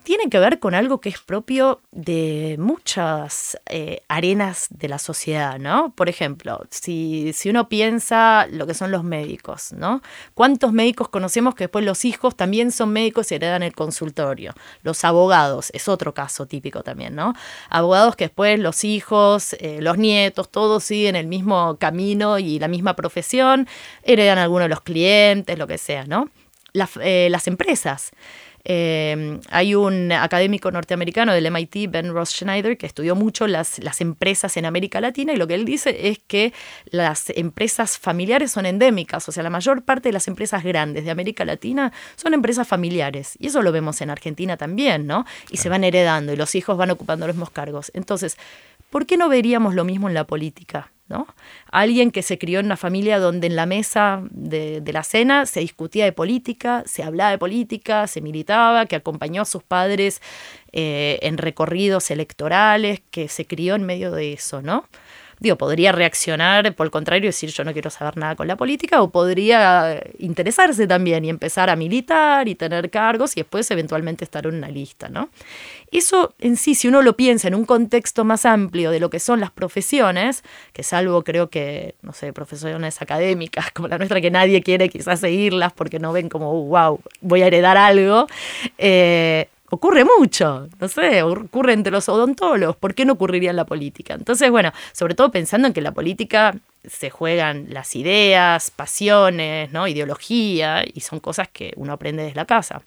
tiene 0.04 0.30
que 0.30 0.40
ver 0.40 0.60
con 0.60 0.74
algo 0.74 1.02
que 1.02 1.10
es 1.10 1.20
propio 1.20 1.82
de 1.92 2.56
muchas 2.60 3.60
eh, 3.66 4.04
arenas 4.08 4.68
de 4.70 4.88
la 4.88 5.00
sociedad, 5.00 5.60
¿no? 5.60 5.94
Por 5.96 6.08
ejemplo, 6.08 6.66
si, 6.70 7.34
si, 7.34 7.50
uno 7.50 7.68
piensa 7.68 8.48
lo 8.50 8.66
que 8.66 8.74
son 8.74 8.90
los 8.92 9.04
médicos, 9.04 9.74
¿no? 9.74 10.02
¿Cuántos 10.34 10.72
médicos 10.72 11.10
conocemos 11.10 11.56
que 11.56 11.66
después 11.66 11.84
los 11.84 12.06
hijos 12.06 12.38
también 12.38 12.72
son 12.72 12.94
médicos 12.94 13.32
y 13.32 13.36
heredan 13.36 13.64
el 13.64 13.74
consultorio? 13.74 14.54
Los 14.82 15.04
abogados, 15.04 15.72
es 15.74 15.90
otro 15.90 16.14
caso 16.14 16.46
típico 16.46 16.84
también, 16.84 17.14
¿no? 17.14 17.34
Abogados 17.70 18.16
que 18.16 18.26
después 18.26 18.60
los 18.60 18.86
hijos, 18.86 19.54
eh, 19.60 19.80
los 19.82 19.98
nietos, 19.98 20.50
todos 20.50 20.86
siguen 20.86 21.18
el 21.18 21.28
mismo 21.28 21.78
camino 21.80 22.40
y 22.40 22.60
la 22.60 22.70
misma 22.70 22.96
profesión, 22.96 23.68
heredan 24.04 24.38
a 24.38 24.44
alguno 24.44 24.64
de 24.64 24.70
los 24.70 24.82
clientes, 24.82 25.58
lo 25.60 25.68
que 25.68 25.78
sea, 25.78 26.06
¿no? 26.06 26.30
Eh, 27.02 27.28
las 27.30 27.48
empresas. 27.48 28.12
Eh, 28.70 29.40
hay 29.50 29.76
un 29.76 30.12
académico 30.12 30.70
norteamericano 30.70 31.32
del 31.32 31.50
MIT, 31.50 31.90
Ben 31.90 32.12
Ross 32.12 32.32
Schneider, 32.32 32.78
que 32.78 32.86
estudió 32.86 33.16
mucho 33.16 33.48
las, 33.48 33.80
las 33.80 34.02
empresas 34.02 34.58
en 34.58 34.66
América 34.66 35.00
Latina 35.00 35.32
y 35.32 35.38
lo 35.38 35.48
que 35.48 35.56
él 35.56 35.64
dice 35.64 36.10
es 36.10 36.20
que 36.20 36.52
las 36.86 37.30
empresas 37.30 37.98
familiares 37.98 38.52
son 38.52 38.66
endémicas, 38.66 39.30
o 39.30 39.32
sea, 39.32 39.42
la 39.42 39.50
mayor 39.50 39.84
parte 39.84 40.10
de 40.10 40.14
las 40.14 40.28
empresas 40.28 40.66
grandes 40.66 41.06
de 41.06 41.12
América 41.12 41.46
Latina 41.46 41.94
son 42.18 42.34
empresas 42.34 42.68
familiares. 42.68 43.38
Y 43.40 43.48
eso 43.48 43.62
lo 43.62 43.72
vemos 43.72 44.02
en 44.02 44.10
Argentina 44.10 44.58
también, 44.58 45.08
¿no? 45.08 45.26
Y 45.50 45.58
se 45.58 45.70
van 45.70 45.86
heredando 45.86 46.34
y 46.34 46.36
los 46.36 46.54
hijos 46.54 46.76
van 46.76 46.92
ocupando 46.92 47.26
los 47.26 47.38
mismos 47.38 47.52
cargos. 47.52 47.90
Entonces, 47.94 48.38
¿por 48.90 49.06
qué 49.06 49.18
no 49.18 49.30
veríamos 49.30 49.76
lo 49.76 49.84
mismo 49.84 50.08
en 50.08 50.14
la 50.14 50.26
política? 50.26 50.92
¿no? 51.10 51.28
Alguien 51.72 52.12
que 52.12 52.22
se 52.22 52.38
crió 52.38 52.60
en 52.60 52.66
una 52.66 52.78
familia 52.78 53.20
donde 53.20 53.48
en 53.48 53.56
la 53.56 53.66
mesa 53.66 54.22
de, 54.30 54.84
la 54.92 55.04
cena 55.04 55.46
se 55.46 55.62
discutía 55.62 56.06
de 56.06 56.12
política, 56.12 56.84
se 56.86 57.04
hablaba 57.04 57.32
de 57.32 57.38
política, 57.38 58.08
se 58.08 58.22
militaba, 58.22 58.86
que 58.86 58.96
acompañó 58.96 59.44
a 59.44 59.46
sus 59.46 59.64
padres 59.64 60.22
eh, 60.74 61.20
en 61.22 61.38
recorridos 61.38 62.12
electorales, 62.12 63.02
que 63.10 63.30
se 63.30 63.46
crió 63.46 63.76
en 63.76 63.84
medio 63.84 64.12
de 64.12 64.34
eso, 64.34 64.62
¿no? 64.62 64.86
Digo, 65.40 65.58
podría 65.58 65.92
reaccionar 65.92 66.74
por 66.76 66.88
el 66.88 66.92
contrario 66.92 67.30
decir 67.30 67.52
yo 67.52 67.64
no 67.64 67.74
quiero 67.74 67.90
saber 67.90 68.18
nada 68.18 68.36
con 68.36 68.48
la 68.48 68.56
política 68.56 69.02
o 69.02 69.10
podría 69.10 70.02
interesarse 70.20 70.88
también 70.88 71.26
y 71.26 71.30
empezar 71.30 71.70
a 71.70 71.76
militar 71.76 72.48
y 72.48 72.56
tener 72.56 72.90
cargos 72.90 73.38
y 73.38 73.42
después 73.42 73.70
eventualmente 73.72 74.24
estar 74.24 74.46
en 74.48 74.56
una 74.56 74.70
lista, 74.70 75.10
¿no? 75.10 75.30
Eso 75.92 76.34
en 76.40 76.58
sí, 76.58 76.76
si 76.76 76.88
uno 76.88 77.02
lo 77.02 77.16
piensa 77.16 77.48
en 77.48 77.56
un 77.56 77.66
contexto 77.66 78.26
más 78.26 78.46
amplio 78.46 78.92
de 78.92 79.00
lo 79.00 79.10
que 79.10 79.20
son 79.20 79.40
las 79.40 79.52
profesiones, 79.52 80.44
que 80.74 80.84
salvo 80.84 81.24
creo 81.24 81.50
que, 81.50 81.96
no 82.02 82.14
sé, 82.14 82.34
profesiones 82.34 83.02
académicas 83.02 83.72
como 83.72 83.88
la 83.88 83.98
nuestra 83.98 84.20
que 84.22 84.32
nadie 84.32 84.62
quiere 84.62 84.90
quizás 84.90 85.20
seguirlas 85.20 85.72
porque 85.74 86.00
no 86.00 86.12
ven 86.12 86.30
como, 86.30 86.66
wow, 86.66 87.00
voy 87.22 87.42
a 87.42 87.48
heredar 87.48 87.78
algo, 87.78 88.28
eh, 88.78 89.48
ocurre 89.70 90.06
mucho, 90.06 90.68
no 90.80 90.88
sé, 90.88 91.24
ocurre 91.24 91.74
entre 91.74 91.92
los 91.92 92.08
odontólogos, 92.10 92.76
¿por 92.78 92.96
qué 92.96 93.06
no 93.06 93.14
ocurriría 93.14 93.50
en 93.50 93.56
la 93.56 93.66
política? 93.66 94.14
Entonces, 94.14 94.50
bueno, 94.50 94.72
sobre 94.94 95.16
todo 95.16 95.32
pensando 95.32 95.68
en 95.68 95.74
que 95.74 95.82
en 95.82 95.86
la 95.86 95.94
política 95.94 96.56
se 96.86 97.10
juegan 97.10 97.68
las 97.70 97.96
ideas, 97.96 98.72
pasiones, 98.72 99.72
¿no? 99.72 99.88
ideología, 99.88 100.84
y 100.92 101.02
son 101.02 101.20
cosas 101.20 101.50
que 101.50 101.74
uno 101.76 101.94
aprende 101.94 102.24
desde 102.24 102.36
la 102.36 102.46
casa. 102.46 102.82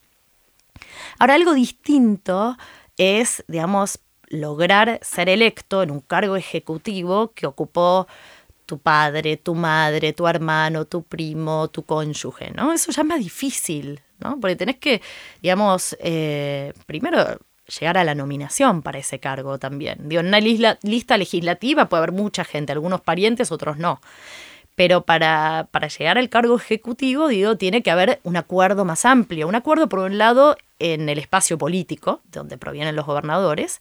Ahora, 1.19 1.35
algo 1.35 1.53
distinto 1.53 2.57
es, 2.97 3.45
digamos, 3.47 4.01
lograr 4.29 5.01
ser 5.03 5.29
electo 5.29 5.83
en 5.83 5.91
un 5.91 6.01
cargo 6.01 6.37
ejecutivo 6.37 7.33
que 7.33 7.47
ocupó 7.47 8.07
tu 8.71 8.79
padre, 8.79 9.37
tu 9.37 9.57
madre, 9.57 10.13
tu 10.13 10.29
hermano, 10.29 10.85
tu 10.85 11.03
primo, 11.03 11.67
tu 11.71 11.83
cónyuge, 11.83 12.53
¿no? 12.53 12.73
Eso 12.73 12.93
ya 12.93 13.03
es 13.03 13.09
más 13.09 13.19
difícil, 13.19 14.01
¿no? 14.21 14.39
Porque 14.39 14.55
tenés 14.55 14.77
que, 14.77 15.03
digamos, 15.43 15.97
eh, 15.99 16.73
primero 16.87 17.37
llegar 17.67 17.99
a 17.99 18.05
la 18.05 18.15
nominación 18.15 18.83
para 18.83 19.01
ese 19.01 19.19
cargo 19.19 19.59
también. 19.59 20.09
Digo, 20.09 20.21
en 20.21 20.29
una 20.29 20.39
lista 20.39 21.17
legislativa 21.17 21.89
puede 21.89 22.05
haber 22.05 22.13
mucha 22.13 22.45
gente, 22.45 22.71
algunos 22.71 23.01
parientes, 23.01 23.51
otros 23.51 23.77
no. 23.77 24.01
Pero 24.77 25.03
para, 25.03 25.67
para 25.73 25.89
llegar 25.89 26.17
al 26.17 26.29
cargo 26.29 26.55
ejecutivo, 26.55 27.27
digo, 27.27 27.57
tiene 27.57 27.83
que 27.83 27.91
haber 27.91 28.21
un 28.23 28.37
acuerdo 28.37 28.85
más 28.85 29.05
amplio. 29.05 29.49
Un 29.49 29.57
acuerdo, 29.57 29.89
por 29.89 29.99
un 29.99 30.17
lado, 30.17 30.57
en 30.79 31.09
el 31.09 31.19
espacio 31.19 31.59
político, 31.59 32.21
de 32.27 32.39
donde 32.39 32.57
provienen 32.57 32.95
los 32.95 33.05
gobernadores, 33.05 33.81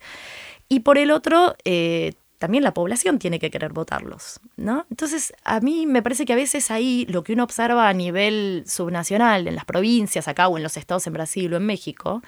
y 0.67 0.79
por 0.79 0.97
el 0.97 1.11
otro, 1.11 1.55
eh, 1.63 2.13
también 2.39 2.63
la 2.63 2.73
población 2.73 3.19
tiene 3.19 3.37
que 3.37 3.51
querer 3.51 3.73
votarlos, 3.73 4.39
¿no? 4.55 4.85
Entonces, 4.89 5.33
a 5.43 5.59
mí 5.59 5.85
me 5.85 6.01
parece 6.01 6.25
que 6.25 6.33
a 6.33 6.37
veces 6.37 6.71
ahí 6.71 7.05
lo 7.09 7.23
que 7.23 7.33
uno 7.33 7.43
observa 7.43 7.89
a 7.89 7.93
nivel 7.93 8.63
subnacional, 8.65 9.47
en 9.47 9.55
las 9.55 9.65
provincias, 9.65 10.27
acá 10.27 10.47
o 10.47 10.57
en 10.57 10.63
los 10.63 10.77
estados 10.77 11.05
en 11.05 11.13
Brasil 11.13 11.53
o 11.53 11.57
en 11.57 11.65
México, 11.65 12.23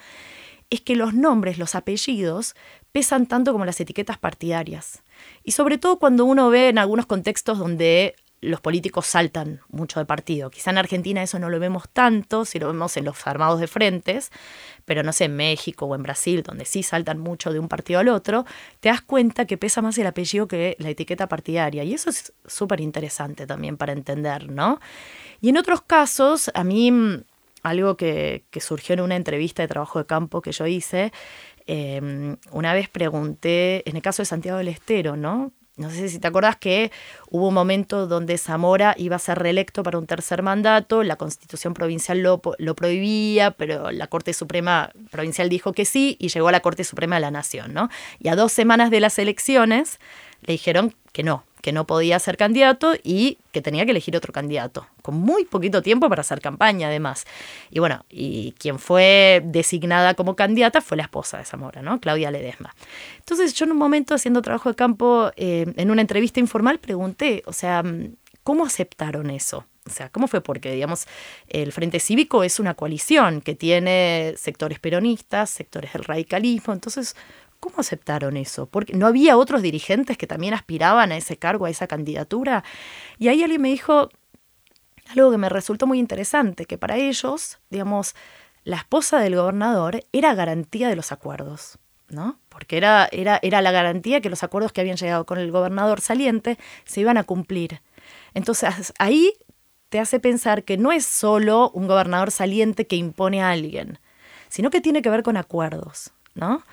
es 0.68 0.82
que 0.82 0.96
los 0.96 1.14
nombres, 1.14 1.58
los 1.58 1.74
apellidos, 1.74 2.54
pesan 2.92 3.26
tanto 3.26 3.52
como 3.52 3.64
las 3.64 3.80
etiquetas 3.80 4.18
partidarias. 4.18 5.02
Y 5.44 5.52
sobre 5.52 5.78
todo 5.78 5.98
cuando 5.98 6.26
uno 6.26 6.50
ve 6.50 6.68
en 6.68 6.78
algunos 6.78 7.06
contextos 7.06 7.58
donde 7.58 8.14
los 8.42 8.60
políticos 8.60 9.06
saltan 9.06 9.60
mucho 9.68 10.00
de 10.00 10.04
partido. 10.04 10.50
Quizá 10.50 10.70
en 10.70 10.78
Argentina 10.78 11.22
eso 11.22 11.38
no 11.38 11.48
lo 11.48 11.60
vemos 11.60 11.88
tanto, 11.92 12.44
si 12.44 12.58
lo 12.58 12.66
vemos 12.66 12.96
en 12.96 13.04
los 13.04 13.24
armados 13.26 13.60
de 13.60 13.68
frentes, 13.68 14.32
pero 14.84 15.04
no 15.04 15.12
sé, 15.12 15.24
en 15.24 15.36
México 15.36 15.86
o 15.86 15.94
en 15.94 16.02
Brasil, 16.02 16.42
donde 16.42 16.64
sí 16.64 16.82
saltan 16.82 17.20
mucho 17.20 17.52
de 17.52 17.60
un 17.60 17.68
partido 17.68 18.00
al 18.00 18.08
otro, 18.08 18.44
te 18.80 18.88
das 18.88 19.00
cuenta 19.00 19.46
que 19.46 19.56
pesa 19.56 19.80
más 19.80 19.96
el 19.96 20.08
apellido 20.08 20.48
que 20.48 20.76
la 20.80 20.90
etiqueta 20.90 21.28
partidaria. 21.28 21.84
Y 21.84 21.94
eso 21.94 22.10
es 22.10 22.32
súper 22.44 22.80
interesante 22.80 23.46
también 23.46 23.76
para 23.76 23.92
entender, 23.92 24.50
¿no? 24.50 24.80
Y 25.40 25.50
en 25.50 25.56
otros 25.56 25.82
casos, 25.82 26.50
a 26.52 26.64
mí 26.64 26.90
mm, 26.90 27.22
algo 27.62 27.96
que, 27.96 28.44
surgió 28.60 28.94
en 28.94 29.02
una 29.02 29.14
entrevista 29.14 29.62
de 29.62 29.68
trabajo 29.68 30.00
de 30.00 30.06
campo 30.06 30.42
que 30.42 30.50
yo 30.50 30.66
hice, 30.66 31.12
em, 31.66 32.36
una 32.50 32.74
vez 32.74 32.88
pregunté, 32.88 33.88
en 33.88 33.94
el 33.94 34.02
caso 34.02 34.22
de 34.22 34.26
Santiago 34.26 34.58
del 34.58 34.68
Estero, 34.68 35.16
¿no? 35.16 35.52
No 35.82 35.90
sé 35.90 36.08
si 36.08 36.20
te 36.20 36.28
acordás 36.28 36.56
que 36.56 36.92
hubo 37.28 37.48
un 37.48 37.54
momento 37.54 38.06
donde 38.06 38.38
Zamora 38.38 38.94
iba 38.96 39.16
a 39.16 39.18
ser 39.18 39.40
reelecto 39.40 39.82
para 39.82 39.98
un 39.98 40.06
tercer 40.06 40.40
mandato, 40.40 41.02
la 41.02 41.16
constitución 41.16 41.74
provincial 41.74 42.20
lo, 42.20 42.40
lo, 42.58 42.74
prohibía, 42.76 43.50
pero 43.50 43.90
la 43.90 44.06
Corte 44.06 44.32
Suprema 44.32 44.92
Provincial 45.10 45.48
dijo 45.48 45.72
que 45.72 45.84
sí 45.84 46.16
y 46.20 46.28
llegó 46.28 46.46
a 46.48 46.52
la 46.52 46.60
Corte 46.60 46.84
Suprema 46.84 47.16
de 47.16 47.22
la 47.22 47.32
Nación, 47.32 47.74
¿no? 47.74 47.88
Y 48.20 48.28
a 48.28 48.36
dos 48.36 48.52
semanas 48.52 48.92
de 48.92 49.00
las 49.00 49.18
elecciones 49.18 49.98
le 50.42 50.52
dijeron 50.52 50.94
que 51.12 51.24
no, 51.24 51.44
que 51.62 51.72
no 51.72 51.86
podía 51.86 52.18
ser 52.18 52.36
candidato 52.36 52.94
y 53.02 53.38
que 53.52 53.62
tenía 53.62 53.84
que 53.84 53.92
elegir 53.92 54.16
otro 54.16 54.32
candidato, 54.32 54.86
con 55.00 55.14
muy 55.14 55.44
poquito 55.44 55.80
tiempo 55.80 56.08
para 56.08 56.20
hacer 56.20 56.40
campaña 56.40 56.88
además. 56.88 57.24
Y 57.70 57.78
bueno, 57.78 58.04
y 58.10 58.52
quien 58.58 58.78
fue 58.78 59.42
designada 59.44 60.14
como 60.14 60.36
candidata 60.36 60.80
fue 60.80 60.96
la 60.96 61.04
esposa 61.04 61.38
de 61.38 61.44
Zamora, 61.44 61.80
¿no? 61.80 62.00
Claudia 62.00 62.32
Ledesma. 62.32 62.74
Entonces 63.18 63.54
yo 63.54 63.64
en 63.64 63.72
un 63.72 63.78
momento 63.78 64.14
haciendo 64.14 64.42
trabajo 64.42 64.68
de 64.68 64.74
campo, 64.74 65.30
eh, 65.36 65.72
en 65.76 65.90
una 65.90 66.02
entrevista 66.02 66.40
informal, 66.40 66.80
pregunté, 66.80 67.44
o 67.46 67.52
sea, 67.52 67.84
¿cómo 68.42 68.66
aceptaron 68.66 69.30
eso? 69.30 69.64
O 69.84 69.90
sea, 69.90 70.08
¿cómo 70.10 70.28
fue? 70.28 70.40
Porque, 70.40 70.72
digamos, 70.72 71.06
el 71.48 71.72
Frente 71.72 71.98
Cívico 71.98 72.44
es 72.44 72.60
una 72.60 72.74
coalición 72.74 73.40
que 73.40 73.54
tiene 73.56 74.34
sectores 74.36 74.78
peronistas, 74.78 75.50
sectores 75.50 75.92
del 75.92 76.04
radicalismo, 76.04 76.72
entonces, 76.72 77.16
¿Cómo 77.62 77.76
aceptaron 77.78 78.36
eso? 78.36 78.66
Porque 78.66 78.92
no 78.92 79.06
había 79.06 79.36
otros 79.36 79.62
dirigentes 79.62 80.18
que 80.18 80.26
también 80.26 80.52
aspiraban 80.52 81.12
a 81.12 81.16
ese 81.16 81.36
cargo, 81.36 81.66
a 81.66 81.70
esa 81.70 81.86
candidatura. 81.86 82.64
Y 83.20 83.28
ahí 83.28 83.40
alguien 83.40 83.62
me 83.62 83.68
dijo 83.68 84.08
algo 85.10 85.30
que 85.30 85.38
me 85.38 85.48
resultó 85.48 85.86
muy 85.86 86.00
interesante, 86.00 86.66
que 86.66 86.76
para 86.76 86.96
ellos, 86.96 87.60
digamos, 87.70 88.16
la 88.64 88.78
esposa 88.78 89.20
del 89.20 89.36
gobernador 89.36 90.04
era 90.10 90.34
garantía 90.34 90.88
de 90.88 90.96
los 90.96 91.12
acuerdos, 91.12 91.78
¿no? 92.08 92.40
Porque 92.48 92.78
era, 92.78 93.08
era, 93.12 93.38
era 93.42 93.62
la 93.62 93.70
garantía 93.70 94.20
que 94.20 94.28
los 94.28 94.42
acuerdos 94.42 94.72
que 94.72 94.80
habían 94.80 94.96
llegado 94.96 95.24
con 95.24 95.38
el 95.38 95.52
gobernador 95.52 96.00
saliente 96.00 96.58
se 96.84 97.00
iban 97.00 97.16
a 97.16 97.22
cumplir. 97.22 97.80
Entonces 98.34 98.92
ahí 98.98 99.34
te 99.88 100.00
hace 100.00 100.18
pensar 100.18 100.64
que 100.64 100.78
no 100.78 100.90
es 100.90 101.06
solo 101.06 101.70
un 101.70 101.86
gobernador 101.86 102.32
saliente 102.32 102.88
que 102.88 102.96
impone 102.96 103.40
a 103.40 103.50
alguien, 103.50 104.00
sino 104.48 104.68
que 104.70 104.80
tiene 104.80 105.00
que 105.00 105.10
ver 105.10 105.22
con 105.22 105.36
acuerdos, 105.36 106.10
¿no? 106.34 106.64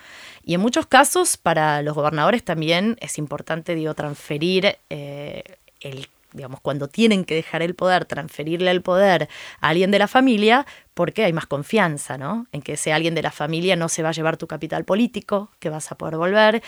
Y 0.44 0.54
en 0.54 0.62
muchos 0.62 0.88
casos, 0.88 1.38
para 1.38 1.82
los 1.82 1.96
gobernadores 1.96 2.44
también 2.44 2.98
es 3.02 3.18
importante, 3.18 3.76
digo, 3.76 3.94
transferir 3.94 4.78
eh, 4.90 5.44
el 5.82 6.08
digamos, 6.34 6.60
cuando 6.62 6.88
tienen 6.88 7.26
que 7.26 7.36
dejar 7.36 7.62
el 7.62 7.76
poder, 7.76 8.06
transferirle 8.06 8.72
el 8.72 8.82
poder 8.82 9.30
a 9.62 9.70
alguien 9.70 9.92
de 9.92 10.00
la 10.00 10.08
familia, 10.08 10.66
porque 10.94 11.24
hay 11.24 11.34
más 11.34 11.48
confianza, 11.48 12.18
¿no? 12.18 12.48
En 12.52 12.62
que 12.62 12.74
ese 12.74 12.94
alguien 12.94 13.16
de 13.16 13.22
la 13.22 13.32
familia 13.32 13.76
no 13.76 13.90
se 13.90 14.04
va 14.04 14.10
a 14.10 14.14
llevar 14.14 14.38
tu 14.38 14.48
capital 14.48 14.86
político, 14.86 15.52
que 15.60 15.70
vas 15.70 15.92
a 15.92 15.96
poder 15.96 16.18
volver. 16.18 16.62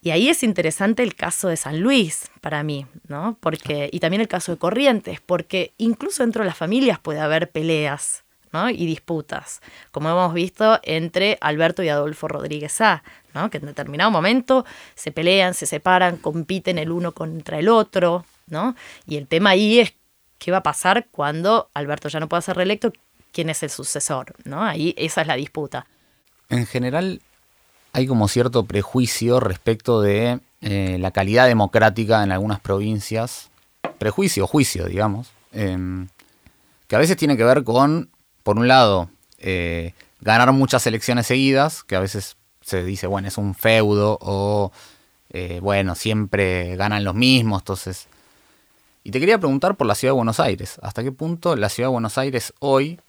Y 0.00 0.10
ahí 0.10 0.28
es 0.28 0.42
interesante 0.42 1.02
el 1.02 1.14
caso 1.14 1.48
de 1.48 1.56
San 1.56 1.80
Luis 1.80 2.30
para 2.40 2.62
mí, 2.62 2.86
¿no? 3.08 3.38
Porque, 3.40 3.88
y 3.90 4.00
también 4.00 4.20
el 4.20 4.28
caso 4.28 4.52
de 4.52 4.58
Corrientes, 4.58 5.20
porque 5.20 5.72
incluso 5.78 6.22
dentro 6.22 6.42
de 6.42 6.48
las 6.48 6.58
familias 6.58 6.98
puede 6.98 7.20
haber 7.20 7.50
peleas, 7.50 8.23
y 8.70 8.86
disputas, 8.86 9.60
como 9.90 10.08
hemos 10.08 10.32
visto 10.32 10.78
entre 10.82 11.38
Alberto 11.40 11.82
y 11.82 11.88
Adolfo 11.88 12.28
Rodríguez 12.28 12.80
A, 12.80 13.02
¿no? 13.34 13.50
que 13.50 13.58
en 13.58 13.66
determinado 13.66 14.10
momento 14.10 14.64
se 14.94 15.12
pelean, 15.12 15.54
se 15.54 15.66
separan, 15.66 16.16
compiten 16.16 16.78
el 16.78 16.90
uno 16.90 17.12
contra 17.12 17.58
el 17.58 17.68
otro, 17.68 18.24
¿no? 18.46 18.74
y 19.06 19.16
el 19.16 19.26
tema 19.26 19.50
ahí 19.50 19.80
es 19.80 19.94
qué 20.38 20.50
va 20.50 20.58
a 20.58 20.62
pasar 20.62 21.06
cuando 21.10 21.68
Alberto 21.74 22.08
ya 22.08 22.20
no 22.20 22.28
pueda 22.28 22.42
ser 22.42 22.56
reelecto, 22.56 22.92
quién 23.32 23.50
es 23.50 23.62
el 23.62 23.70
sucesor, 23.70 24.34
¿no? 24.44 24.62
ahí 24.62 24.94
esa 24.96 25.22
es 25.22 25.26
la 25.26 25.36
disputa. 25.36 25.86
En 26.48 26.66
general 26.66 27.20
hay 27.92 28.06
como 28.06 28.28
cierto 28.28 28.64
prejuicio 28.64 29.40
respecto 29.40 30.00
de 30.00 30.40
eh, 30.60 30.96
la 31.00 31.10
calidad 31.10 31.46
democrática 31.46 32.22
en 32.22 32.32
algunas 32.32 32.60
provincias, 32.60 33.50
prejuicio, 33.98 34.46
juicio, 34.46 34.86
digamos, 34.86 35.30
em, 35.52 36.08
que 36.88 36.96
a 36.96 36.98
veces 36.98 37.16
tiene 37.16 37.36
que 37.36 37.44
ver 37.44 37.64
con 37.64 38.10
por 38.44 38.58
un 38.58 38.68
lado, 38.68 39.08
eh, 39.38 39.94
ganar 40.20 40.52
muchas 40.52 40.86
elecciones 40.86 41.26
seguidas, 41.26 41.82
que 41.82 41.96
a 41.96 42.00
veces 42.00 42.36
se 42.60 42.84
dice, 42.84 43.08
bueno, 43.08 43.26
es 43.26 43.36
un 43.36 43.54
feudo, 43.54 44.18
o 44.20 44.70
eh, 45.30 45.58
bueno, 45.60 45.96
siempre 45.96 46.76
ganan 46.76 47.02
los 47.02 47.14
mismos, 47.14 47.62
entonces... 47.62 48.06
Y 49.02 49.10
te 49.10 49.20
quería 49.20 49.38
preguntar 49.38 49.74
por 49.74 49.86
la 49.86 49.94
ciudad 49.94 50.12
de 50.12 50.16
Buenos 50.16 50.40
Aires, 50.40 50.78
¿hasta 50.80 51.02
qué 51.02 51.12
punto 51.12 51.56
la 51.56 51.68
ciudad 51.68 51.88
de 51.88 51.92
Buenos 51.92 52.16
Aires 52.16 52.54
hoy 52.60 53.00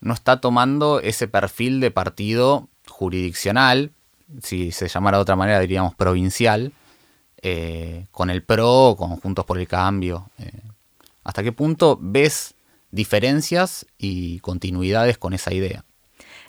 no 0.00 0.12
está 0.12 0.40
tomando 0.40 1.00
ese 1.00 1.26
perfil 1.28 1.80
de 1.80 1.90
partido 1.90 2.68
jurisdiccional, 2.86 3.92
si 4.42 4.72
se 4.72 4.88
llamara 4.88 5.18
de 5.18 5.22
otra 5.22 5.36
manera 5.36 5.60
diríamos 5.60 5.94
provincial, 5.94 6.72
eh, 7.40 8.06
con 8.10 8.30
el 8.30 8.42
PRO, 8.42 8.96
con 8.98 9.16
Juntos 9.16 9.44
por 9.44 9.58
el 9.58 9.68
Cambio. 9.68 10.30
Eh, 10.38 10.60
¿Hasta 11.24 11.42
qué 11.42 11.52
punto 11.52 11.98
ves 12.00 12.54
diferencias 12.90 13.86
y 13.96 14.40
continuidades 14.40 15.18
con 15.18 15.34
esa 15.34 15.52
idea? 15.52 15.84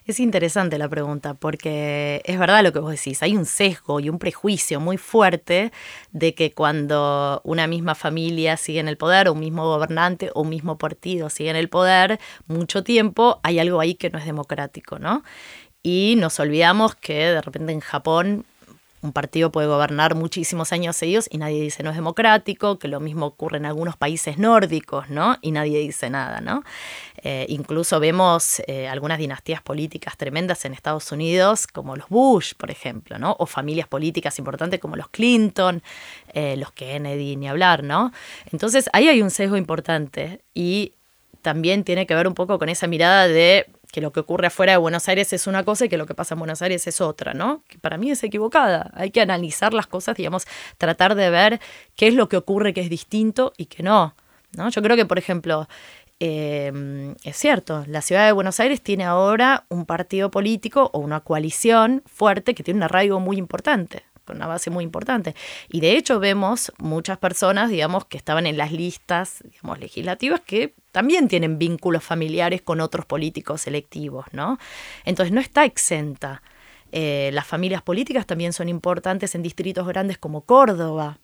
Es 0.06 0.20
interesante 0.20 0.80
la 0.80 0.90
pregunta, 0.90 1.36
porque 1.36 2.24
es 2.26 2.40
verdad 2.40 2.64
lo 2.64 2.74
que 2.74 2.80
vos 2.80 2.90
decís, 2.90 3.22
hay 3.22 3.36
un 3.36 3.46
sesgo 3.46 4.00
y 4.00 4.10
un 4.10 4.18
prejuicio 4.18 4.80
muy 4.80 4.98
fuerte 4.98 5.72
de 6.12 6.34
que 6.34 6.52
cuando 6.52 7.42
una 7.44 7.68
misma 7.68 7.94
familia 7.94 8.58
sigue 8.58 8.80
en 8.80 8.88
el 8.88 8.98
poder, 8.98 9.28
o 9.28 9.34
un 9.34 9.40
mismo 9.40 9.66
gobernante, 9.66 10.32
o 10.34 10.42
un 10.42 10.50
mismo 10.50 10.80
partido 10.80 11.30
sigue 11.30 11.52
en 11.52 11.58
el 11.58 11.70
poder, 11.70 12.20
mucho 12.48 12.84
tiempo, 12.84 13.40
hay 13.44 13.60
algo 13.60 13.80
ahí 13.80 13.94
que 13.94 14.10
no 14.10 14.18
es 14.18 14.26
democrático, 14.26 14.98
¿no? 14.98 15.24
Y 15.84 16.16
nos 16.18 16.40
olvidamos 16.40 16.96
que 16.96 17.14
de 17.14 17.42
repente 17.42 17.72
en 17.72 17.80
Japón 17.80 18.46
un 19.02 19.14
partido 19.14 19.52
puede 19.52 19.68
gobernar 19.68 20.16
muchísimos 20.16 20.74
años 20.74 20.96
seguidos 20.96 21.28
y 21.32 21.38
nadie 21.38 21.62
dice 21.62 21.84
no 21.84 21.90
es 21.90 21.96
democrático, 21.96 22.80
que 22.80 22.88
lo 22.88 23.00
mismo 23.00 23.26
ocurre 23.28 23.58
en 23.58 23.66
algunos 23.66 23.96
países 23.96 24.38
nórdicos, 24.38 25.10
¿no? 25.10 25.38
Y 25.42 25.52
nadie 25.52 25.80
dice 25.80 26.10
nada, 26.10 26.42
¿no? 26.42 26.64
Eh, 27.24 27.46
incluso 27.50 28.00
vemos 28.00 28.62
eh, 28.68 28.88
algunas 28.88 29.18
dinastías 29.18 29.62
políticas 29.62 30.18
tremendas 30.18 30.66
en 30.66 30.74
Estados 30.74 31.12
Unidos, 31.12 31.68
como 31.68 31.96
los 31.96 32.10
Bush, 32.10 32.54
por 32.56 32.72
ejemplo, 32.72 33.18
¿no? 33.18 33.36
O 33.40 33.46
familias 33.46 33.88
políticas 33.88 34.38
importantes 34.40 34.80
como 34.80 34.96
los 34.96 35.10
Clinton, 35.10 35.82
eh, 36.34 36.56
los 36.58 36.72
Kennedy, 36.72 37.36
ni 37.36 37.48
hablar, 37.48 37.84
¿no? 37.84 38.12
Entonces 38.52 38.90
ahí 38.94 39.08
hay 39.08 39.22
un 39.22 39.32
sesgo 39.32 39.58
importante 39.58 40.42
y 40.54 40.94
también 41.42 41.84
tiene 41.84 42.06
que 42.06 42.16
ver 42.16 42.28
un 42.28 42.34
poco 42.34 42.60
con 42.60 42.70
esa 42.70 42.88
mirada 42.88 43.28
de 43.28 43.68
que 43.92 44.02
lo 44.02 44.12
que 44.12 44.20
ocurre 44.20 44.48
afuera 44.48 44.74
de 44.74 44.78
Buenos 44.78 45.08
Aires 45.10 45.34
es 45.34 45.48
una 45.48 45.64
cosa 45.64 45.86
y 45.86 45.90
que 45.90 45.98
lo 45.98 46.06
que 46.06 46.14
pasa 46.14 46.36
en 46.36 46.40
Buenos 46.40 46.62
Aires 46.62 46.86
es 46.88 47.02
otra, 47.02 47.34
¿no? 47.34 47.64
Que 47.68 47.80
para 47.80 47.98
mí 47.98 48.12
es 48.12 48.24
equivocada. 48.24 48.92
Hay 48.94 49.12
que 49.12 49.22
analizar 49.22 49.74
las 49.74 49.88
cosas, 49.88 50.16
digamos, 50.16 50.46
tratar 50.78 51.16
de 51.16 51.30
ver 51.30 51.60
qué 51.96 52.08
es 52.08 52.14
lo 52.14 52.30
que 52.30 52.38
ocurre 52.38 52.74
que 52.74 52.82
es 52.82 52.90
distinto 52.90 53.54
y 53.58 53.66
que 53.66 53.82
no. 53.82 54.16
¿no? 54.56 54.70
Yo 54.70 54.82
creo 54.82 54.96
que, 54.96 55.06
por 55.06 55.18
ejemplo, 55.18 55.68
eh, 56.20 57.16
es 57.24 57.38
cierto, 57.38 57.84
la 57.88 58.02
ciudad 58.02 58.26
de 58.26 58.32
Buenos 58.32 58.60
Aires 58.60 58.82
tiene 58.82 59.06
ahora 59.06 59.66
un 59.70 59.86
partido 59.86 60.30
político 60.30 60.92
o 60.94 61.00
una 61.00 61.22
coalición 61.22 62.04
fuerte 62.06 62.54
que 62.54 62.64
tiene 62.64 62.80
un 62.80 62.84
arraigo 62.84 63.20
muy 63.20 63.38
importante 63.38 64.04
una 64.36 64.48
base 64.48 64.70
muy 64.70 64.84
importante. 64.84 65.36
Y 65.70 65.80
de 65.82 65.98
hecho 65.98 66.20
vemos 66.20 66.72
muchas 66.78 67.18
personas, 67.18 67.70
digamos, 67.70 68.06
que 68.06 68.18
estaban 68.18 68.46
en 68.46 68.58
las 68.58 68.72
listas, 68.72 69.44
digamos, 69.44 69.80
legislativas 69.80 70.42
que 70.42 70.74
también 70.92 71.28
tienen 71.28 71.60
vínculos 71.60 72.04
familiares 72.04 72.62
con 72.62 72.82
otros 72.82 73.06
políticos 73.06 73.68
electivos, 73.68 74.26
¿no? 74.32 74.58
Entonces 75.06 75.34
no 75.34 75.42
está 75.42 75.66
exenta. 75.66 76.42
Eh, 76.92 77.30
las 77.34 77.46
familias 77.46 77.82
políticas 77.82 78.26
también 78.26 78.54
son 78.54 78.68
importantes 78.68 79.36
en 79.36 79.44
distritos 79.44 79.88
grandes 79.88 80.18
como 80.18 80.42
Córdoba, 80.42 81.20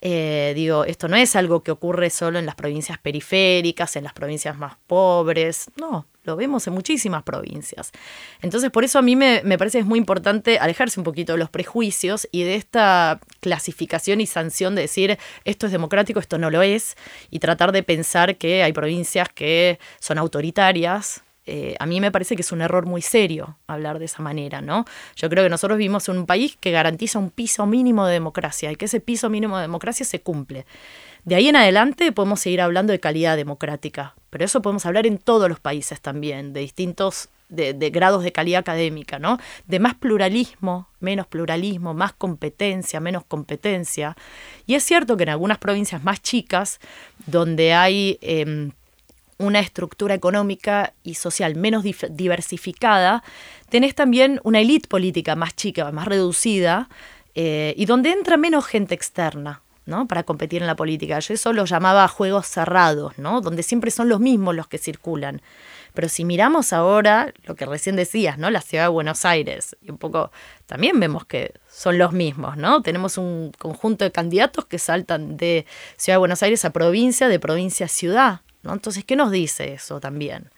Eh, 0.00 0.52
digo, 0.54 0.84
esto 0.84 1.08
no 1.08 1.16
es 1.16 1.36
algo 1.36 1.62
que 1.62 1.70
ocurre 1.70 2.10
solo 2.10 2.38
en 2.38 2.46
las 2.46 2.54
provincias 2.54 2.98
periféricas, 2.98 3.96
en 3.96 4.04
las 4.04 4.12
provincias 4.12 4.56
más 4.56 4.76
pobres, 4.86 5.70
no, 5.76 6.06
lo 6.24 6.36
vemos 6.36 6.66
en 6.66 6.74
muchísimas 6.74 7.22
provincias. 7.22 7.92
Entonces, 8.42 8.70
por 8.70 8.84
eso 8.84 8.98
a 8.98 9.02
mí 9.02 9.16
me, 9.16 9.40
parece 9.56 9.78
que 9.78 9.82
es 9.82 9.86
muy 9.86 9.98
importante 9.98 10.58
alejarse 10.58 11.00
un 11.00 11.04
poquito 11.04 11.32
de 11.32 11.38
los 11.38 11.50
prejuicios 11.50 12.28
y 12.30 12.42
de 12.42 12.56
esta 12.56 13.20
clasificación 13.40 14.20
y 14.20 14.26
sanción 14.26 14.74
de 14.74 14.82
decir 14.82 15.18
esto 15.44 15.66
es 15.66 15.72
democrático, 15.72 16.20
esto 16.20 16.36
no 16.38 16.50
lo 16.50 16.62
es, 16.62 16.96
y 17.30 17.38
tratar 17.38 17.72
de 17.72 17.82
pensar 17.82 18.36
que 18.36 18.62
hay 18.62 18.72
provincias 18.72 19.28
que 19.30 19.78
son 19.98 20.18
autoritarias, 20.18 21.22
eh, 21.46 21.76
a 21.78 21.86
mí 21.86 22.00
me 22.00 22.10
parece 22.10 22.34
que 22.34 22.42
es 22.42 22.52
un 22.52 22.60
error 22.60 22.86
muy 22.86 23.02
serio 23.02 23.56
hablar 23.66 23.98
de 23.98 24.06
esa 24.06 24.22
manera, 24.22 24.60
¿no? 24.60 24.84
Yo 25.14 25.30
creo 25.30 25.44
que 25.44 25.50
nosotros 25.50 25.78
vivimos 25.78 26.08
en 26.08 26.18
un 26.18 26.26
país 26.26 26.56
que 26.60 26.72
garantiza 26.72 27.18
un 27.18 27.30
piso 27.30 27.66
mínimo 27.66 28.06
de 28.06 28.14
democracia 28.14 28.72
y 28.72 28.76
que 28.76 28.86
ese 28.86 29.00
piso 29.00 29.30
mínimo 29.30 29.56
de 29.56 29.62
democracia 29.62 30.04
se 30.04 30.20
cumple. 30.20 30.66
De 31.24 31.34
ahí 31.34 31.48
en 31.48 31.56
adelante 31.56 32.12
podemos 32.12 32.40
seguir 32.40 32.60
hablando 32.60 32.92
de 32.92 33.00
calidad 33.00 33.36
democrática, 33.36 34.14
pero 34.30 34.44
eso 34.44 34.62
podemos 34.62 34.86
hablar 34.86 35.06
en 35.06 35.18
todos 35.18 35.48
los 35.48 35.60
países 35.60 36.00
también, 36.00 36.52
de 36.52 36.60
distintos 36.60 37.28
de, 37.48 37.90
grados 37.90 38.24
de 38.24 38.32
calidad 38.32 38.60
académica, 38.60 39.18
¿no? 39.18 39.38
De 39.66 39.78
más 39.78 39.94
pluralismo, 39.94 40.88
menos 41.00 41.26
pluralismo, 41.26 41.94
más 41.94 42.12
competencia, 42.12 43.00
menos 43.00 43.24
competencia. 43.24 44.16
Y 44.66 44.74
es 44.74 44.82
cierto 44.82 45.16
que 45.16 45.22
en 45.22 45.30
algunas 45.30 45.58
provincias 45.58 46.02
más 46.02 46.20
chicas, 46.22 46.80
donde 47.26 47.72
hay 47.72 48.18
em, 48.20 48.72
una 49.38 49.60
estructura 49.60 50.14
económica 50.14 50.94
y 51.02 51.14
social 51.14 51.56
menos 51.56 51.84
diversificada, 52.10 53.22
tenés 53.68 53.94
también 53.94 54.40
una 54.44 54.60
élite 54.60 54.88
política 54.88 55.36
más 55.36 55.54
chica, 55.54 55.90
más 55.92 56.06
reducida, 56.06 56.88
eh, 57.34 57.74
y 57.76 57.84
donde 57.86 58.10
entra 58.10 58.36
menos 58.36 58.66
gente 58.66 58.94
externa. 58.94 59.62
¿no? 59.86 60.08
para 60.08 60.24
competir 60.24 60.62
en 60.62 60.66
la 60.66 60.74
política. 60.74 61.20
Yo 61.20 61.32
eso 61.32 61.52
lo 61.52 61.64
llamaba 61.64 62.08
juegos 62.08 62.48
cerrados, 62.48 63.16
¿no? 63.18 63.40
donde 63.40 63.62
siempre 63.62 63.92
son 63.92 64.08
los 64.08 64.18
mismos 64.18 64.56
los 64.56 64.66
que 64.66 64.78
circulan. 64.78 65.40
Pero 65.96 66.10
si 66.10 66.26
miramos 66.26 66.74
ahora 66.74 67.32
lo 67.44 67.54
que 67.54 67.64
recién 67.64 67.96
decías, 67.96 68.36
¿no? 68.36 68.50
La 68.50 68.60
ciudad 68.60 68.84
de 68.84 68.88
Buenos 68.88 69.24
Aires, 69.24 69.76
y 69.80 69.90
un 69.90 69.96
poco 69.96 70.30
también 70.66 71.00
vemos 71.00 71.24
que 71.24 71.54
son 71.70 71.96
los 71.96 72.12
mismos, 72.12 72.58
¿no? 72.58 72.82
Tenemos 72.82 73.16
un 73.16 73.50
conjunto 73.58 74.04
de 74.04 74.12
candidatos 74.12 74.66
que 74.66 74.78
saltan 74.78 75.38
de 75.38 75.64
Ciudad 75.96 76.16
de 76.16 76.18
Buenos 76.18 76.42
Aires 76.42 76.66
a 76.66 76.70
provincia, 76.70 77.28
de 77.28 77.40
provincia 77.40 77.86
a 77.86 77.88
ciudad. 77.88 78.40
Entonces, 78.72 79.04
¿qué 79.04 79.16
nos 79.16 79.30
dice 79.30 79.74
eso 79.74 80.00
también? 80.00 80.50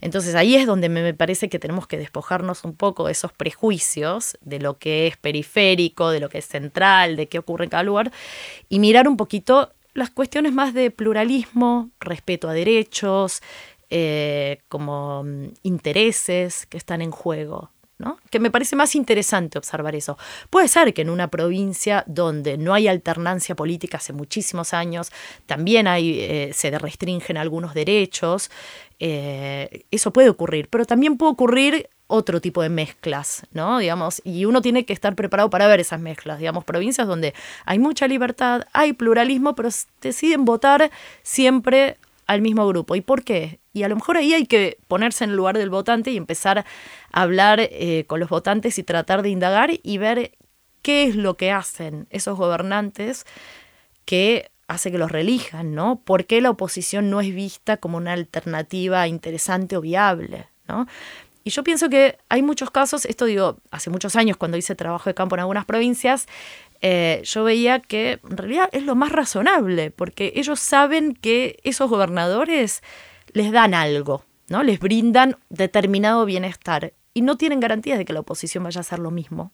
Entonces 0.00 0.34
ahí 0.34 0.56
es 0.56 0.66
donde 0.66 0.88
me 0.88 1.14
parece 1.14 1.48
que 1.48 1.58
tenemos 1.58 1.86
que 1.86 1.98
despojarnos 1.98 2.64
un 2.64 2.74
poco 2.74 3.06
de 3.06 3.12
esos 3.12 3.32
prejuicios, 3.32 4.36
de 4.42 4.60
lo 4.60 4.78
que 4.78 5.06
es 5.06 5.16
periférico, 5.16 6.10
de 6.10 6.20
lo 6.20 6.28
que 6.28 6.38
es 6.38 6.46
central, 6.46 7.16
de 7.16 7.28
qué 7.28 7.38
ocurre 7.38 7.64
en 7.64 7.70
cada 7.70 7.82
lugar, 7.82 8.12
y 8.68 8.78
mirar 8.78 9.08
un 9.08 9.16
poquito 9.16 9.72
las 9.94 10.10
cuestiones 10.10 10.52
más 10.52 10.74
de 10.74 10.90
pluralismo, 10.90 11.90
respeto 12.00 12.48
a 12.48 12.52
derechos, 12.52 13.42
eh, 13.88 14.58
como 14.68 15.24
mm, 15.24 15.46
intereses 15.62 16.66
que 16.66 16.76
están 16.76 17.00
en 17.00 17.10
juego. 17.10 17.70
Que 18.30 18.40
me 18.40 18.50
parece 18.50 18.76
más 18.76 18.94
interesante 18.94 19.56
observar 19.56 19.94
eso. 19.94 20.18
Puede 20.50 20.68
ser 20.68 20.92
que 20.92 21.02
en 21.02 21.10
una 21.10 21.28
provincia 21.28 22.04
donde 22.06 22.58
no 22.58 22.74
hay 22.74 22.88
alternancia 22.88 23.54
política 23.54 23.96
hace 23.96 24.12
muchísimos 24.12 24.74
años, 24.74 25.10
también 25.46 25.88
hay, 25.88 26.20
eh, 26.20 26.50
se 26.52 26.76
restringen 26.78 27.38
algunos 27.38 27.72
derechos, 27.72 28.50
eh, 28.98 29.84
eso 29.90 30.12
puede 30.12 30.28
ocurrir, 30.28 30.68
pero 30.68 30.84
también 30.84 31.16
puede 31.16 31.32
ocurrir 31.32 31.88
otro 32.06 32.40
tipo 32.40 32.62
de 32.62 32.68
mezclas, 32.68 33.46
¿no? 33.52 33.78
Digamos, 33.78 34.22
y 34.24 34.44
uno 34.44 34.62
tiene 34.62 34.84
que 34.84 34.92
estar 34.92 35.14
preparado 35.14 35.50
para 35.50 35.66
ver 35.66 35.80
esas 35.80 36.00
mezclas, 36.00 36.38
digamos, 36.38 36.64
provincias 36.64 37.06
donde 37.06 37.34
hay 37.64 37.78
mucha 37.78 38.06
libertad, 38.06 38.62
hay 38.72 38.92
pluralismo, 38.92 39.54
pero 39.54 39.70
deciden 40.00 40.44
votar 40.44 40.90
siempre 41.22 41.96
al 42.26 42.42
mismo 42.42 42.66
grupo. 42.66 42.94
¿Y 42.94 43.00
por 43.00 43.24
qué? 43.24 43.58
Y 43.76 43.82
a 43.82 43.90
lo 43.90 43.96
mejor 43.96 44.16
ahí 44.16 44.32
hay 44.32 44.46
que 44.46 44.78
ponerse 44.88 45.24
en 45.24 45.30
el 45.30 45.36
lugar 45.36 45.58
del 45.58 45.68
votante 45.68 46.10
y 46.10 46.16
empezar 46.16 46.60
a 46.60 46.64
hablar 47.12 47.60
eh, 47.60 48.04
con 48.06 48.20
los 48.20 48.30
votantes 48.30 48.78
y 48.78 48.82
tratar 48.82 49.20
de 49.20 49.28
indagar 49.28 49.68
y 49.82 49.98
ver 49.98 50.32
qué 50.80 51.04
es 51.04 51.14
lo 51.14 51.36
que 51.36 51.52
hacen 51.52 52.06
esos 52.08 52.38
gobernantes 52.38 53.26
que 54.06 54.50
hace 54.66 54.90
que 54.90 54.96
los 54.96 55.12
relijan, 55.12 55.74
¿no? 55.74 56.00
¿Por 56.02 56.24
qué 56.24 56.40
la 56.40 56.48
oposición 56.48 57.10
no 57.10 57.20
es 57.20 57.34
vista 57.34 57.76
como 57.76 57.98
una 57.98 58.14
alternativa 58.14 59.06
interesante 59.08 59.76
o 59.76 59.82
viable, 59.82 60.48
¿no? 60.68 60.86
Y 61.44 61.50
yo 61.50 61.62
pienso 61.62 61.90
que 61.90 62.16
hay 62.30 62.42
muchos 62.42 62.70
casos, 62.70 63.04
esto 63.04 63.26
digo, 63.26 63.58
hace 63.70 63.90
muchos 63.90 64.16
años 64.16 64.38
cuando 64.38 64.56
hice 64.56 64.74
trabajo 64.74 65.10
de 65.10 65.14
campo 65.14 65.36
en 65.36 65.40
algunas 65.40 65.66
provincias, 65.66 66.28
eh, 66.80 67.20
yo 67.24 67.44
veía 67.44 67.80
que 67.80 68.20
en 68.28 68.38
realidad 68.38 68.70
es 68.72 68.84
lo 68.84 68.94
más 68.94 69.12
razonable, 69.12 69.90
porque 69.90 70.32
ellos 70.34 70.60
saben 70.60 71.12
que 71.12 71.58
esos 71.62 71.90
gobernadores 71.90 72.82
les 73.32 73.52
dan 73.52 73.74
algo, 73.74 74.24
¿no? 74.48 74.62
Les 74.62 74.78
brindan 74.78 75.36
determinado 75.48 76.24
bienestar 76.24 76.92
y 77.14 77.22
no 77.22 77.36
tienen 77.36 77.60
garantías 77.60 77.98
de 77.98 78.04
que 78.04 78.12
la 78.12 78.20
oposición 78.20 78.64
vaya 78.64 78.80
a 78.80 78.82
hacer 78.82 78.98
lo 78.98 79.10
mismo. 79.10 79.52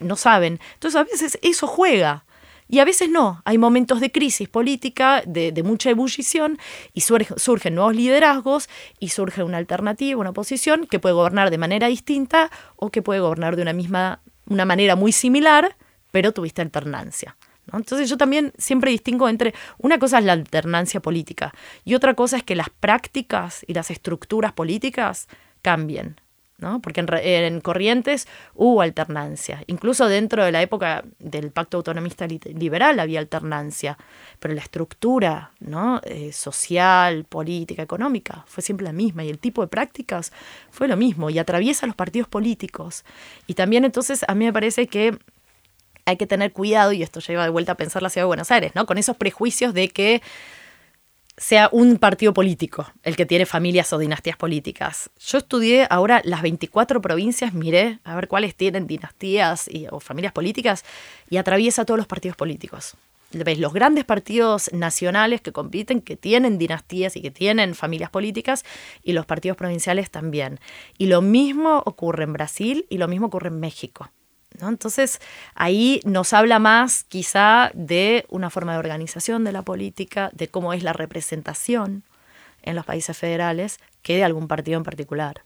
No, 0.00 0.16
saben. 0.16 0.60
Entonces 0.74 1.00
a 1.00 1.04
veces 1.04 1.38
eso 1.42 1.66
juega. 1.66 2.24
Y 2.66 2.78
a 2.78 2.84
veces 2.84 3.10
no, 3.10 3.42
hay 3.44 3.58
momentos 3.58 4.00
de 4.00 4.10
crisis 4.10 4.48
política, 4.48 5.22
de, 5.26 5.62
mucha 5.62 5.90
ebullición, 5.90 6.58
y 6.92 7.02
surgen 7.02 7.74
nuevos 7.74 7.94
liderazgos, 7.94 8.68
y 8.98 9.10
surge 9.10 9.42
una 9.42 9.58
alternativa, 9.58 10.18
una 10.18 10.30
oposición 10.30 10.86
que 10.86 10.98
puede 10.98 11.14
gobernar 11.14 11.50
de 11.50 11.58
manera 11.58 11.88
distinta 11.88 12.50
o 12.76 12.90
que 12.90 13.02
puede 13.02 13.20
gobernar 13.20 13.56
de 13.56 13.62
una 13.62 13.74
misma, 13.74 14.20
una 14.46 14.64
manera 14.64 14.96
muy 14.96 15.12
similar, 15.12 15.76
pero 16.10 16.32
tuviste 16.32 16.62
alternancia. 16.62 17.36
Entonces 17.72 18.08
yo 18.08 18.16
también 18.16 18.52
siempre 18.58 18.90
distingo 18.90 19.28
entre 19.28 19.54
una 19.78 19.98
cosa 19.98 20.18
es 20.18 20.24
la 20.24 20.32
alternancia 20.32 21.00
política 21.00 21.54
y 21.84 21.94
otra 21.94 22.14
cosa 22.14 22.36
es 22.36 22.42
que 22.42 22.54
las 22.54 22.70
prácticas 22.70 23.64
y 23.66 23.74
las 23.74 23.90
estructuras 23.90 24.52
políticas 24.52 25.28
cambien. 25.62 26.20
porque 26.82 27.04
en, 27.06 27.60
Corrientes 27.60 28.26
hubo 28.54 28.80
alternancia. 28.80 29.62
Incluso 29.66 30.08
dentro 30.08 30.44
de 30.44 30.52
la 30.52 30.62
época 30.62 31.04
del 31.18 31.50
Pacto 31.50 31.78
Autonomista 31.78 32.26
Liberal 32.26 33.00
había 33.00 33.18
alternancia, 33.18 33.98
pero 34.38 34.54
la 34.54 34.60
estructura 34.60 35.50
¿no? 35.60 36.00
Eh, 36.04 36.32
social, 36.32 37.24
política, 37.24 37.82
económica 37.82 38.44
fue 38.46 38.62
siempre 38.62 38.86
la 38.86 38.92
misma 38.92 39.24
y 39.24 39.30
el 39.30 39.38
tipo 39.38 39.62
de 39.62 39.68
prácticas 39.68 40.32
fue 40.70 40.88
lo 40.88 40.96
mismo 40.96 41.28
y 41.28 41.38
atraviesa 41.38 41.86
los 41.86 41.96
partidos 41.96 42.28
políticos. 42.28 43.04
Y 43.46 43.54
también 43.54 43.84
entonces 43.84 44.24
a 44.26 44.34
mí 44.34 44.44
me 44.44 44.52
parece 44.52 44.86
que 44.86 45.18
hay 46.04 46.16
que 46.16 46.26
tener 46.26 46.52
cuidado, 46.52 46.92
y 46.92 47.02
esto 47.02 47.20
lleva 47.20 47.44
de 47.44 47.50
vuelta 47.50 47.72
a 47.72 47.76
pensar 47.76 48.02
la 48.02 48.10
ciudad 48.10 48.24
de 48.24 48.28
Buenos 48.28 48.50
Aires, 48.50 48.72
¿no? 48.74 48.86
con 48.86 48.98
esos 48.98 49.16
prejuicios 49.16 49.74
de 49.74 49.88
que 49.88 50.22
sea 51.36 51.68
un 51.72 51.96
partido 51.98 52.32
político 52.32 52.86
el 53.02 53.16
que 53.16 53.26
tiene 53.26 53.44
familias 53.44 53.92
o 53.92 53.98
dinastías 53.98 54.36
políticas. 54.36 55.10
Yo 55.18 55.38
estudié 55.38 55.86
ahora 55.90 56.22
las 56.24 56.42
24 56.42 57.00
provincias, 57.00 57.54
miré 57.54 57.98
a 58.04 58.14
ver 58.14 58.28
cuáles 58.28 58.54
tienen 58.54 58.86
dinastías 58.86 59.68
o 59.90 59.98
familias 60.00 60.32
políticas 60.32 60.84
y 61.28 61.38
atraviesa 61.38 61.84
todos 61.84 61.98
los 61.98 62.06
partidos 62.06 62.36
políticos. 62.36 62.96
¿Ves? 63.32 63.58
Los 63.58 63.72
grandes 63.72 64.04
partidos 64.04 64.72
nacionales 64.72 65.40
que 65.40 65.50
compiten, 65.50 66.00
que 66.00 66.16
tienen 66.16 66.56
dinastías 66.56 67.16
y 67.16 67.20
que 67.20 67.32
tienen 67.32 67.74
familias 67.74 68.10
políticas, 68.10 68.64
y 69.02 69.12
los 69.12 69.26
partidos 69.26 69.56
provinciales 69.56 70.08
también. 70.10 70.60
Y 70.98 71.06
lo 71.06 71.20
mismo 71.20 71.82
ocurre 71.84 72.22
en 72.22 72.32
Brasil 72.32 72.86
y 72.88 72.98
lo 72.98 73.08
mismo 73.08 73.26
ocurre 73.26 73.48
en 73.48 73.58
México. 73.58 74.08
Entonces, 74.60 75.20
ahí 75.54 76.00
nos 76.04 76.32
habla 76.32 76.58
más 76.58 77.04
quizá 77.04 77.70
de 77.74 78.24
una 78.28 78.50
forma 78.50 78.72
de 78.72 78.78
organización 78.78 79.44
de 79.44 79.52
la 79.52 79.62
política, 79.62 80.30
de 80.32 80.48
cómo 80.48 80.72
es 80.72 80.82
la 80.82 80.92
representación 80.92 82.04
en 82.62 82.76
los 82.76 82.86
países 82.86 83.16
federales, 83.16 83.78
que 84.02 84.16
de 84.16 84.24
algún 84.24 84.48
partido 84.48 84.78
en 84.78 84.84
particular. 84.84 85.42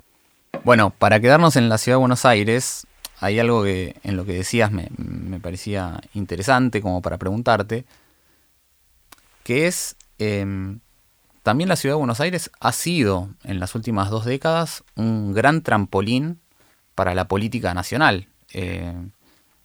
Bueno, 0.65 0.91
para 0.91 1.21
quedarnos 1.21 1.57
en 1.57 1.69
la 1.69 1.79
ciudad 1.79 1.97
de 1.97 2.01
Buenos 2.01 2.25
Aires, 2.25 2.87
hay 3.21 3.39
algo 3.39 3.65
que 3.65 3.97
en 4.03 4.17
lo 4.17 4.25
que 4.25 4.35
decías 4.35 4.71
me, 4.71 4.89
parecía 5.41 6.01
interesante 6.15 6.81
como 6.81 7.03
para 7.03 7.19
preguntarte, 7.19 7.85
que 9.43 9.67
es, 9.67 9.97
em, 10.19 10.81
también 11.43 11.69
la 11.69 11.77
ciudad 11.77 11.95
de 11.95 11.99
Buenos 11.99 12.21
Aires 12.21 12.51
ha 12.61 12.73
sido 12.73 13.31
en 13.45 13.59
las 13.59 13.75
últimas 13.75 14.11
dos 14.11 14.25
décadas 14.25 14.85
un 14.95 15.33
gran 15.33 15.63
trampolín 15.63 16.41
para 16.95 17.15
la 17.15 17.27
política 17.29 17.75
nacional. 17.75 18.29
Eh, 18.53 18.95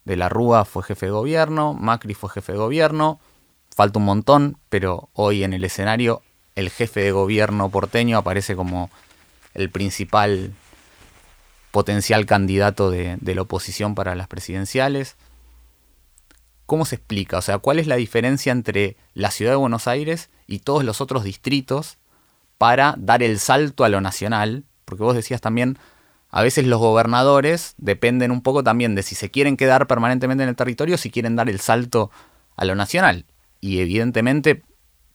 de 0.06 0.18
la 0.18 0.30
Rúa 0.30 0.66
fue 0.66 0.84
jefe 0.84 1.08
de 1.08 1.12
gobierno, 1.12 1.74
Macri 1.74 2.14
fue 2.14 2.30
jefe 2.30 2.52
de 2.52 2.58
gobierno, 2.58 3.20
falta 3.74 4.00
un 4.00 4.06
montón, 4.06 4.58
pero 4.70 5.10
hoy 5.14 5.44
en 5.44 5.54
el 5.54 5.64
escenario 5.64 6.22
el 6.56 6.70
jefe 6.70 7.02
de 7.02 7.12
gobierno 7.12 7.70
porteño 7.70 8.18
aparece 8.18 8.56
como 8.56 8.90
el 9.54 9.70
principal 9.70 10.54
potencial 11.72 12.26
candidato 12.26 12.92
de, 12.92 13.18
de, 13.20 13.36
la 13.36 13.42
oposición 13.42 13.96
para 13.96 14.14
las 14.14 14.28
presidenciales. 14.28 15.16
¿Cómo 16.66 16.86
se 16.86 16.96
explica? 16.96 17.38
O 17.40 17.42
sea, 17.42 17.58
¿cuál 17.58 17.80
es 17.80 17.88
la 17.88 17.96
diferencia 17.96 18.52
entre 18.52 18.96
la 19.16 19.32
ciudad 19.32 19.54
de 19.54 19.58
Buenos 19.58 19.88
Aires 19.88 20.30
y 20.46 20.60
todos 20.60 20.84
los 20.84 21.02
otros 21.02 21.24
distritos 21.24 21.98
para 22.58 22.96
dar 22.98 23.24
el 23.24 23.40
salto 23.40 23.84
a 23.84 23.90
lo 23.90 24.02
nacional? 24.02 24.66
Porque 24.86 25.04
vos 25.04 25.16
decías 25.16 25.42
también, 25.42 25.80
a 26.36 26.42
veces 26.42 26.66
los 26.66 26.80
gobernadores 26.80 27.76
dependen 27.78 28.32
un 28.32 28.42
poco 28.42 28.64
también 28.64 28.96
de 28.96 29.04
si 29.04 29.14
se 29.14 29.30
quieren 29.30 29.56
quedar 29.56 29.86
permanentemente 29.86 30.42
en 30.42 30.50
el 30.50 30.56
territorio, 30.56 30.98
si 30.98 31.12
quieren 31.12 31.36
dar 31.36 31.48
el 31.48 31.60
salto 31.60 32.10
a 32.56 32.66
lo 32.66 32.74
nacional. 32.74 33.26
Y 33.62 33.82
evidentemente 33.82 34.64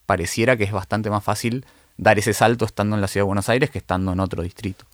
pareciera 0.07 0.57
que 0.57 0.62
es 0.62 0.70
bastante 0.70 1.11
más 1.11 1.24
fácil 1.24 1.66
dar 1.96 2.20
ese 2.20 2.33
salto 2.35 2.64
estando 2.64 2.94
en 2.94 3.00
la 3.00 3.09
ciudad 3.09 3.24
de 3.24 3.26
Buenos 3.26 3.48
Aires 3.48 3.68
que 3.68 3.78
estando 3.78 4.12
en 4.12 4.20
otro 4.20 4.44
distrito. 4.44 4.85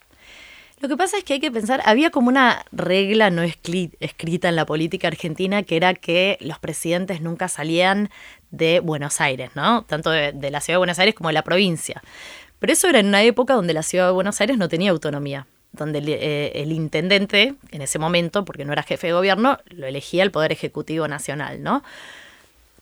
Lo 0.80 0.88
que 0.88 0.96
pasa 0.96 1.18
es 1.18 1.24
que 1.24 1.34
hay 1.34 1.40
que 1.40 1.52
pensar, 1.52 1.82
había 1.84 2.08
como 2.08 2.28
una 2.28 2.64
regla 2.72 3.28
no 3.28 3.42
escrita 3.42 4.48
en 4.48 4.56
la 4.56 4.64
política 4.64 5.08
argentina 5.08 5.62
que 5.62 5.76
era 5.76 5.92
que 5.92 6.38
los 6.40 6.58
presidentes 6.58 7.20
nunca 7.20 7.48
salían 7.48 8.08
de 8.50 8.80
Buenos 8.80 9.20
Aires, 9.20 9.50
¿no? 9.54 9.82
Tanto 9.82 10.08
de, 10.08 10.32
de 10.32 10.50
la 10.50 10.62
ciudad 10.62 10.76
de 10.76 10.78
Buenos 10.78 10.98
Aires 10.98 11.14
como 11.14 11.28
de 11.28 11.34
la 11.34 11.44
provincia. 11.44 12.02
Pero 12.60 12.72
eso 12.72 12.88
era 12.88 13.00
en 13.00 13.08
una 13.08 13.22
época 13.22 13.52
donde 13.52 13.74
la 13.74 13.82
ciudad 13.82 14.06
de 14.06 14.12
Buenos 14.12 14.40
Aires 14.40 14.56
no 14.56 14.70
tenía 14.70 14.90
autonomía 14.90 15.46
donde 15.74 15.98
eh, 16.06 16.52
el, 16.54 16.72
intendente, 16.72 17.54
en 17.70 17.82
ese 17.82 17.98
momento, 17.98 18.44
porque 18.44 18.64
no 18.64 18.72
era 18.72 18.82
jefe 18.82 19.08
de 19.08 19.12
gobierno, 19.12 19.58
lo 19.66 19.87
elegía 19.87 20.22
el 20.22 20.30
Poder 20.30 20.52
Ejecutivo 20.52 21.08
Nacional, 21.08 21.62
¿no? 21.62 21.82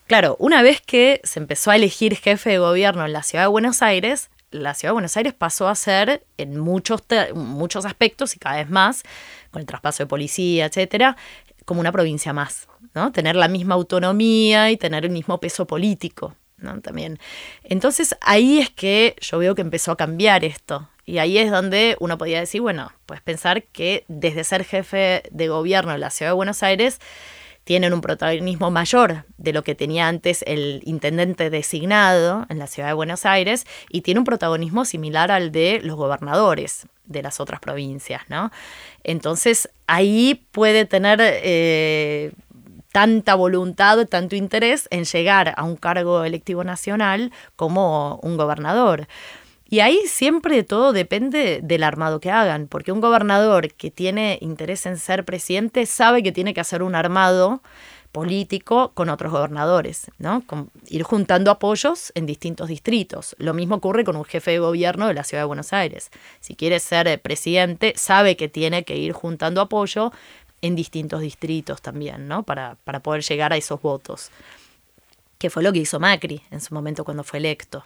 Claro, 0.07 0.37
una 0.39 0.63
vez 0.63 0.81
que 0.81 1.21
se 1.25 1.41
empezó 1.41 1.71
a 1.71 1.77
elegir 1.77 2.17
jefe 2.17 2.51
de 2.51 2.59
gobierno 2.59 3.07
en 3.07 3.13
la 3.13 3.23
ciudad 3.23 3.45
de 3.45 3.49
Buenos 3.49 3.83
Aires, 3.83 4.29
la 4.51 4.75
ciudad 4.75 4.91
de 4.91 4.95
Buenos 4.95 5.17
Aires 5.17 5.33
pasó 5.33 5.69
a 5.69 5.75
ser, 5.75 6.23
en 6.37 6.59
muchos, 6.59 7.03
muchos 7.35 7.87
aspectos 7.87 8.37
y 8.37 8.39
cada 8.39 8.57
vez 8.57 8.69
más, 8.69 9.03
con 9.51 9.61
el 9.61 9.67
traspaso 9.67 10.03
de 10.03 10.07
policía, 10.07 10.67
etcétera, 10.67 11.17
como 11.65 11.81
una 11.81 11.93
provincia 11.93 12.35
más, 12.35 12.69
¿no? 12.95 13.13
Tener 13.13 13.37
la 13.37 13.49
misma 13.49 13.75
autonomía 13.75 14.71
y 14.71 14.77
tener 14.77 15.07
el 15.07 15.11
mismo 15.11 15.39
peso 15.39 15.67
político, 15.67 16.35
¿no? 16.59 16.81
También. 16.83 17.19
Entonces 17.65 18.15
ahí 18.21 18.59
es 18.59 18.69
que 18.69 19.17
yo 19.21 19.39
veo 19.39 19.55
que 19.55 19.63
empezó 19.63 19.93
a 19.93 19.97
cambiar 19.97 20.45
esto. 20.45 20.89
Y 21.05 21.19
ahí 21.19 21.39
es 21.39 21.51
donde 21.51 21.97
uno 22.01 22.19
podía 22.19 22.41
decir, 22.41 22.61
bueno, 22.61 22.93
pues 23.07 23.21
pensar 23.21 23.65
que 23.65 24.05
desde 24.09 24.45
ser 24.45 24.65
jefe 24.65 25.23
de 25.31 25.49
gobierno 25.49 25.93
de 25.93 25.99
la 25.99 26.11
ciudad 26.11 26.31
de 26.31 26.37
Buenos 26.37 26.63
Aires, 26.63 27.01
tienen 27.65 27.93
un 27.93 28.01
protagonismo 28.01 28.71
mayor 28.71 29.25
de 29.39 29.53
lo 29.53 29.63
que 29.63 29.75
tenía 29.75 30.09
antes 30.09 30.43
el 30.47 30.83
intendente 30.85 31.49
designado 31.49 32.45
en 32.49 32.59
la 32.59 32.67
ciudad 32.67 32.89
de 32.89 32.95
Buenos 32.95 33.25
Aires 33.25 33.67
y 33.89 34.01
tiene 34.01 34.19
un 34.19 34.25
protagonismo 34.25 34.85
similar 34.85 35.31
al 35.31 35.53
de 35.53 35.81
los 35.83 35.97
gobernadores 35.97 36.87
de 37.05 37.23
las 37.23 37.41
otras 37.41 37.61
provincias, 37.61 38.23
¿no? 38.29 38.51
Entonces 39.05 39.69
ahí 39.87 40.47
puede 40.51 40.87
tener 40.87 41.21
eh, 41.23 42.33
tanta 42.93 43.35
voluntad, 43.35 44.07
tanto 44.07 44.35
interés 44.35 44.89
en 44.91 45.05
llegar 45.05 45.55
a 45.57 45.65
un 45.65 45.77
cargo 45.77 46.25
electivo 46.25 46.65
nacional 46.65 47.33
como 47.57 48.17
un 48.23 48.37
gobernador. 48.37 49.07
Y 49.73 49.81
ahí 49.81 50.03
siempre 50.05 50.65
todo 50.65 50.93
depende 50.93 51.61
del 51.63 51.83
armado 51.83 52.21
que 52.21 52.31
hagan, 52.31 52.69
porque 52.69 52.93
un 52.93 53.01
gobernador 53.01 53.73
que 53.73 53.91
tiene 53.91 54.37
interés 54.43 54.85
en 54.85 54.99
ser 54.99 55.25
presidente 55.25 55.87
sabe 55.87 56.23
que 56.23 56.31
tiene 56.31 56.53
que 56.53 56.61
hacer 56.61 56.83
un 56.83 56.95
armado 56.95 57.63
político 58.13 58.91
con 58.93 59.09
otros 59.09 59.33
gobernadores, 59.33 60.11
¿no? 60.19 60.45
ir 60.89 61.05
juntando 61.05 61.51
apoyos 61.51 62.13
en 62.15 62.27
distintos 62.27 62.69
distritos. 62.69 63.35
Lo 63.39 63.55
mismo 63.55 63.77
ocurre 63.77 64.05
con 64.05 64.15
un 64.17 64.27
jefe 64.27 64.51
de 64.51 64.59
gobierno 64.59 65.07
de 65.07 65.15
la 65.15 65.25
ciudad 65.25 65.45
de 65.45 65.47
Buenos 65.47 65.73
Aires. 65.73 66.11
Si 66.41 66.55
quiere 66.55 66.79
ser 66.79 67.09
eh, 67.09 67.17
presidente, 67.17 67.95
sabe 67.97 68.37
que 68.37 68.49
tiene 68.49 68.85
que 68.85 68.99
ir 68.99 69.15
juntando 69.15 69.63
apoyo 69.63 70.13
en 70.61 70.77
distintos 70.77 71.23
distritos 71.23 71.81
también, 71.81 72.29
¿no? 72.29 72.43
Para, 72.43 72.77
para 72.85 73.01
poder 73.01 73.23
llegar 73.23 73.55
a 73.55 73.57
esos 73.57 73.81
votos 73.81 74.31
que 75.43 75.51
fue 75.51 75.65
lo 75.65 75.73
que 75.73 75.81
hizo 75.81 75.99
Macri 75.99 76.41
en 76.53 76.61
su 76.61 76.73
momento 76.73 77.05
cuando 77.05 77.25
fue 77.25 77.41
electo. 77.41 77.85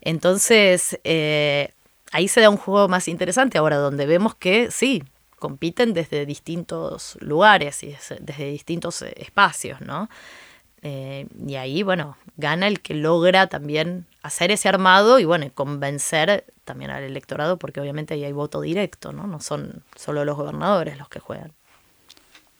Entonces, 0.00 0.98
eh, 1.04 1.72
ahí 2.10 2.26
se 2.26 2.40
da 2.40 2.50
un 2.50 2.56
juego 2.56 2.88
más 2.88 3.06
interesante 3.06 3.56
ahora, 3.56 3.76
donde 3.76 4.04
vemos 4.04 4.34
que 4.34 4.72
sí, 4.72 5.04
compiten 5.38 5.94
desde 5.94 6.26
distintos 6.26 7.16
lugares 7.20 7.84
y 7.84 7.94
desde 8.18 8.50
distintos 8.50 9.02
eh, 9.02 9.14
espacios, 9.16 9.80
¿no? 9.80 10.10
Eh, 10.82 11.28
y 11.46 11.54
ahí, 11.54 11.84
bueno, 11.84 12.16
gana 12.36 12.66
el 12.66 12.80
que 12.80 12.94
logra 12.94 13.46
también 13.46 14.06
hacer 14.22 14.50
ese 14.50 14.68
armado 14.68 15.20
y, 15.20 15.24
bueno, 15.24 15.46
convencer 15.54 16.46
también 16.64 16.90
al 16.90 17.04
electorado, 17.04 17.58
porque 17.58 17.80
obviamente 17.80 18.14
ahí 18.14 18.24
hay 18.24 18.32
voto 18.32 18.60
directo, 18.60 19.12
¿no? 19.12 19.28
No 19.28 19.38
son 19.38 19.84
solo 19.94 20.24
los 20.24 20.36
gobernadores 20.36 20.98
los 20.98 21.08
que 21.08 21.20
juegan. 21.20 21.52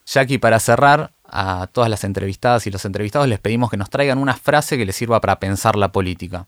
Jackie, 0.06 0.38
para 0.38 0.60
cerrar, 0.60 1.10
a 1.28 1.68
todas 1.72 1.90
las 1.90 2.04
entrevistadas 2.04 2.66
y 2.66 2.70
los 2.70 2.84
entrevistados 2.84 3.28
les 3.28 3.38
pedimos 3.38 3.70
que 3.70 3.76
nos 3.76 3.90
traigan 3.90 4.18
una 4.18 4.34
frase 4.34 4.76
que 4.76 4.86
les 4.86 4.96
sirva 4.96 5.20
para 5.20 5.38
pensar 5.38 5.76
la 5.76 5.92
política. 5.92 6.46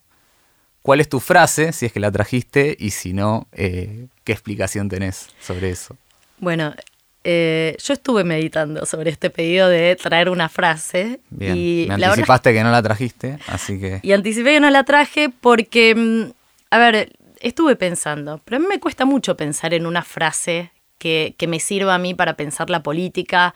¿Cuál 0.82 1.00
es 1.00 1.08
tu 1.08 1.20
frase, 1.20 1.72
si 1.72 1.86
es 1.86 1.92
que 1.92 2.00
la 2.00 2.10
trajiste, 2.10 2.76
y 2.78 2.90
si 2.90 3.12
no, 3.12 3.46
eh, 3.52 4.06
qué 4.24 4.32
explicación 4.32 4.88
tenés 4.88 5.28
sobre 5.38 5.70
eso? 5.70 5.96
Bueno, 6.38 6.74
eh, 7.22 7.76
yo 7.84 7.92
estuve 7.92 8.24
meditando 8.24 8.86
sobre 8.86 9.10
este 9.10 9.28
pedido 9.28 9.68
de 9.68 9.94
traer 9.96 10.30
una 10.30 10.48
frase. 10.48 11.20
Bien, 11.28 11.54
y 11.54 11.86
me 11.86 11.94
anticipaste 11.94 12.54
que 12.54 12.62
no 12.62 12.70
la 12.70 12.82
trajiste, 12.82 13.38
así 13.46 13.78
que... 13.78 14.00
Y 14.02 14.12
anticipé 14.12 14.54
que 14.54 14.60
no 14.60 14.70
la 14.70 14.84
traje 14.84 15.28
porque, 15.28 15.94
mm, 15.94 16.32
a 16.70 16.78
ver, 16.78 17.12
estuve 17.40 17.76
pensando, 17.76 18.40
pero 18.44 18.56
a 18.56 18.60
mí 18.60 18.66
me 18.66 18.80
cuesta 18.80 19.04
mucho 19.04 19.36
pensar 19.36 19.74
en 19.74 19.84
una 19.84 20.02
frase 20.02 20.70
que, 21.00 21.34
me 21.48 21.58
sirva 21.58 21.94
a 21.94 21.98
mí 21.98 22.14
para 22.14 22.36
pensar 22.36 22.70
la 22.70 22.82
política 22.82 23.54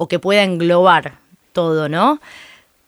o 0.00 0.08
que 0.08 0.18
pueda 0.18 0.44
englobar 0.44 1.18
todo, 1.52 1.90
¿no? 1.90 2.22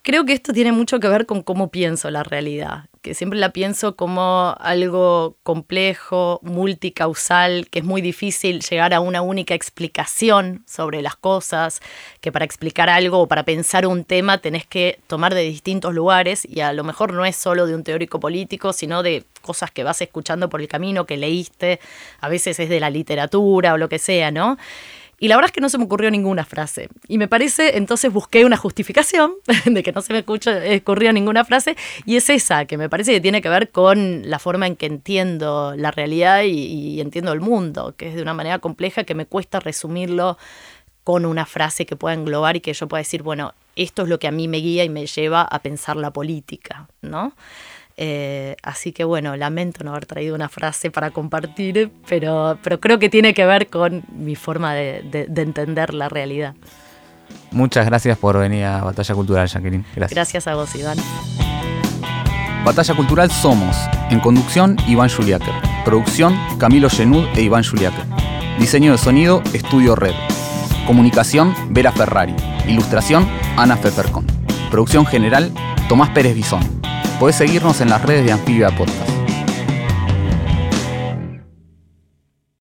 Creo 0.00 0.24
que 0.24 0.32
esto 0.32 0.54
tiene 0.54 0.72
mucho 0.72 0.98
que 0.98 1.08
ver 1.08 1.26
con 1.26 1.42
cómo 1.42 1.68
pienso 1.68 2.10
la 2.10 2.22
realidad. 2.22 2.86
que 3.02 3.14
siempre 3.14 3.38
la 3.38 3.50
pienso 3.50 3.96
como 3.96 4.54
algo 4.60 5.36
complejo, 5.42 6.38
multicausal, 6.42 7.66
que 7.68 7.80
es 7.80 7.84
muy 7.84 8.00
difícil 8.00 8.60
llegar 8.60 8.94
a 8.94 9.00
una 9.00 9.22
única 9.22 9.54
explicación 9.54 10.62
sobre 10.68 11.02
las 11.02 11.16
cosas, 11.16 11.80
que 12.20 12.30
para 12.30 12.44
explicar 12.44 12.88
algo 12.88 13.18
o 13.18 13.26
para 13.26 13.44
pensar 13.44 13.86
un 13.88 14.04
tema 14.04 14.38
tenés 14.38 14.64
que 14.64 15.00
tomar 15.08 15.34
de 15.34 15.42
distintos 15.42 15.92
lugares 15.92 16.46
y 16.48 16.60
a 16.60 16.72
lo 16.72 16.84
mejor 16.84 17.12
no 17.12 17.24
es 17.24 17.34
solo 17.36 17.66
de 17.66 17.74
un 17.74 17.82
teórico 17.82 18.20
político, 18.20 18.72
sino 18.72 19.02
de 19.02 19.24
cosas 19.42 19.72
que 19.72 19.82
vas 19.82 20.00
escuchando 20.00 20.48
por 20.48 20.60
el 20.60 20.68
camino, 20.68 21.04
que 21.04 21.16
leíste, 21.16 21.80
a 22.20 22.28
veces 22.28 22.58
es 22.60 22.68
de 22.68 22.80
la 22.80 22.88
literatura 22.88 23.74
o 23.74 23.78
lo 23.78 23.88
que 23.88 23.98
sea, 23.98 24.30
¿no? 24.30 24.56
Y 25.22 25.28
la 25.28 25.36
verdad 25.36 25.50
es 25.50 25.52
que 25.52 25.60
no 25.60 25.68
se 25.68 25.78
me 25.78 25.84
ocurrió 25.84 26.10
ninguna 26.10 26.44
frase. 26.44 26.88
Y 27.06 27.16
me 27.16 27.28
parece, 27.28 27.76
entonces 27.76 28.12
busqué 28.12 28.44
una 28.44 28.56
justificación 28.56 29.34
de 29.66 29.84
que 29.84 29.92
no 29.92 30.02
se 30.02 30.12
me 30.12 30.24
ocurrió 30.78 31.12
ninguna 31.12 31.44
frase, 31.44 31.76
y 32.04 32.16
es 32.16 32.28
esa, 32.28 32.64
que 32.64 32.76
me 32.76 32.88
parece 32.88 33.12
que 33.12 33.20
tiene 33.20 33.40
que 33.40 33.48
ver 33.48 33.70
con 33.70 34.28
la 34.28 34.40
forma 34.40 34.66
en 34.66 34.74
que 34.74 34.86
entiendo 34.86 35.74
la 35.76 35.92
realidad 35.92 36.42
y, 36.42 37.00
entiendo 37.00 37.32
el 37.32 37.40
mundo, 37.40 37.94
que 37.96 38.08
es 38.08 38.16
de 38.16 38.22
una 38.22 38.34
manera 38.34 38.58
compleja 38.58 39.04
que 39.04 39.14
me 39.14 39.26
cuesta 39.26 39.60
resumirlo 39.60 40.38
con 41.04 41.24
una 41.24 41.46
frase 41.46 41.86
que 41.86 41.94
pueda 41.94 42.14
englobar 42.14 42.56
y 42.56 42.60
que 42.60 42.72
yo 42.72 42.88
pueda 42.88 43.02
decir, 43.02 43.22
bueno, 43.22 43.54
esto 43.76 44.02
es 44.02 44.08
lo 44.08 44.18
que 44.18 44.26
a 44.26 44.32
mí 44.32 44.48
me 44.48 44.56
guía 44.56 44.82
y 44.82 44.88
me 44.88 45.06
lleva 45.06 45.42
a 45.42 45.60
pensar 45.60 45.96
la 45.96 46.12
política, 46.12 46.88
¿no? 47.00 47.36
Eh, 47.96 48.56
así 48.62 48.92
que 48.92 49.04
bueno, 49.04 49.36
lamento 49.36 49.84
no 49.84 49.90
haber 49.90 50.06
traído 50.06 50.34
una 50.34 50.48
frase 50.48 50.90
para 50.90 51.10
compartir, 51.10 51.90
pero, 52.08 52.58
pero 52.62 52.80
creo 52.80 52.98
que 52.98 53.08
tiene 53.08 53.34
que 53.34 53.44
ver 53.44 53.68
con 53.68 54.02
mi 54.12 54.34
forma 54.34 54.74
de, 54.74 55.28
entender 55.36 55.94
la 55.94 56.08
realidad. 56.08 56.54
Muchas 57.50 57.86
gracias 57.86 58.16
por 58.18 58.38
venir 58.38 58.64
a 58.64 58.82
Batalla 58.82 59.14
Cultural, 59.14 59.46
Jacqueline. 59.46 59.84
Gracias. 59.94 60.14
Gracias 60.14 60.46
a 60.46 60.54
vos, 60.54 60.74
Iván. 60.74 60.98
Batalla 62.64 62.94
Cultural 62.94 63.30
Somos. 63.30 63.76
En 64.10 64.20
conducción, 64.20 64.76
Iván 64.86 65.10
Juliáquer. 65.10 65.54
Producción, 65.84 66.38
Camilo 66.58 66.88
Genud 66.88 67.26
e 67.34 67.42
Iván 67.42 67.64
Juliáquer. 67.64 68.04
Diseño 68.58 68.92
de 68.92 68.98
sonido, 68.98 69.42
Estudio 69.52 69.96
Red. 69.96 70.14
Comunicación, 70.86 71.54
Vera 71.70 71.92
Ferrari. 71.92 72.34
Ilustración, 72.68 73.28
Ana 73.56 73.76
Fefercon. 73.76 74.41
Producción 74.72 75.04
general, 75.04 75.52
Tomás 75.86 76.08
Pérez 76.14 76.34
Bisón. 76.34 76.62
Podés 77.20 77.36
seguirnos 77.36 77.82
en 77.82 77.90
las 77.90 78.00
redes 78.00 78.24
de 78.24 78.32
Anfibia 78.32 78.70
Podcast. 78.70 79.21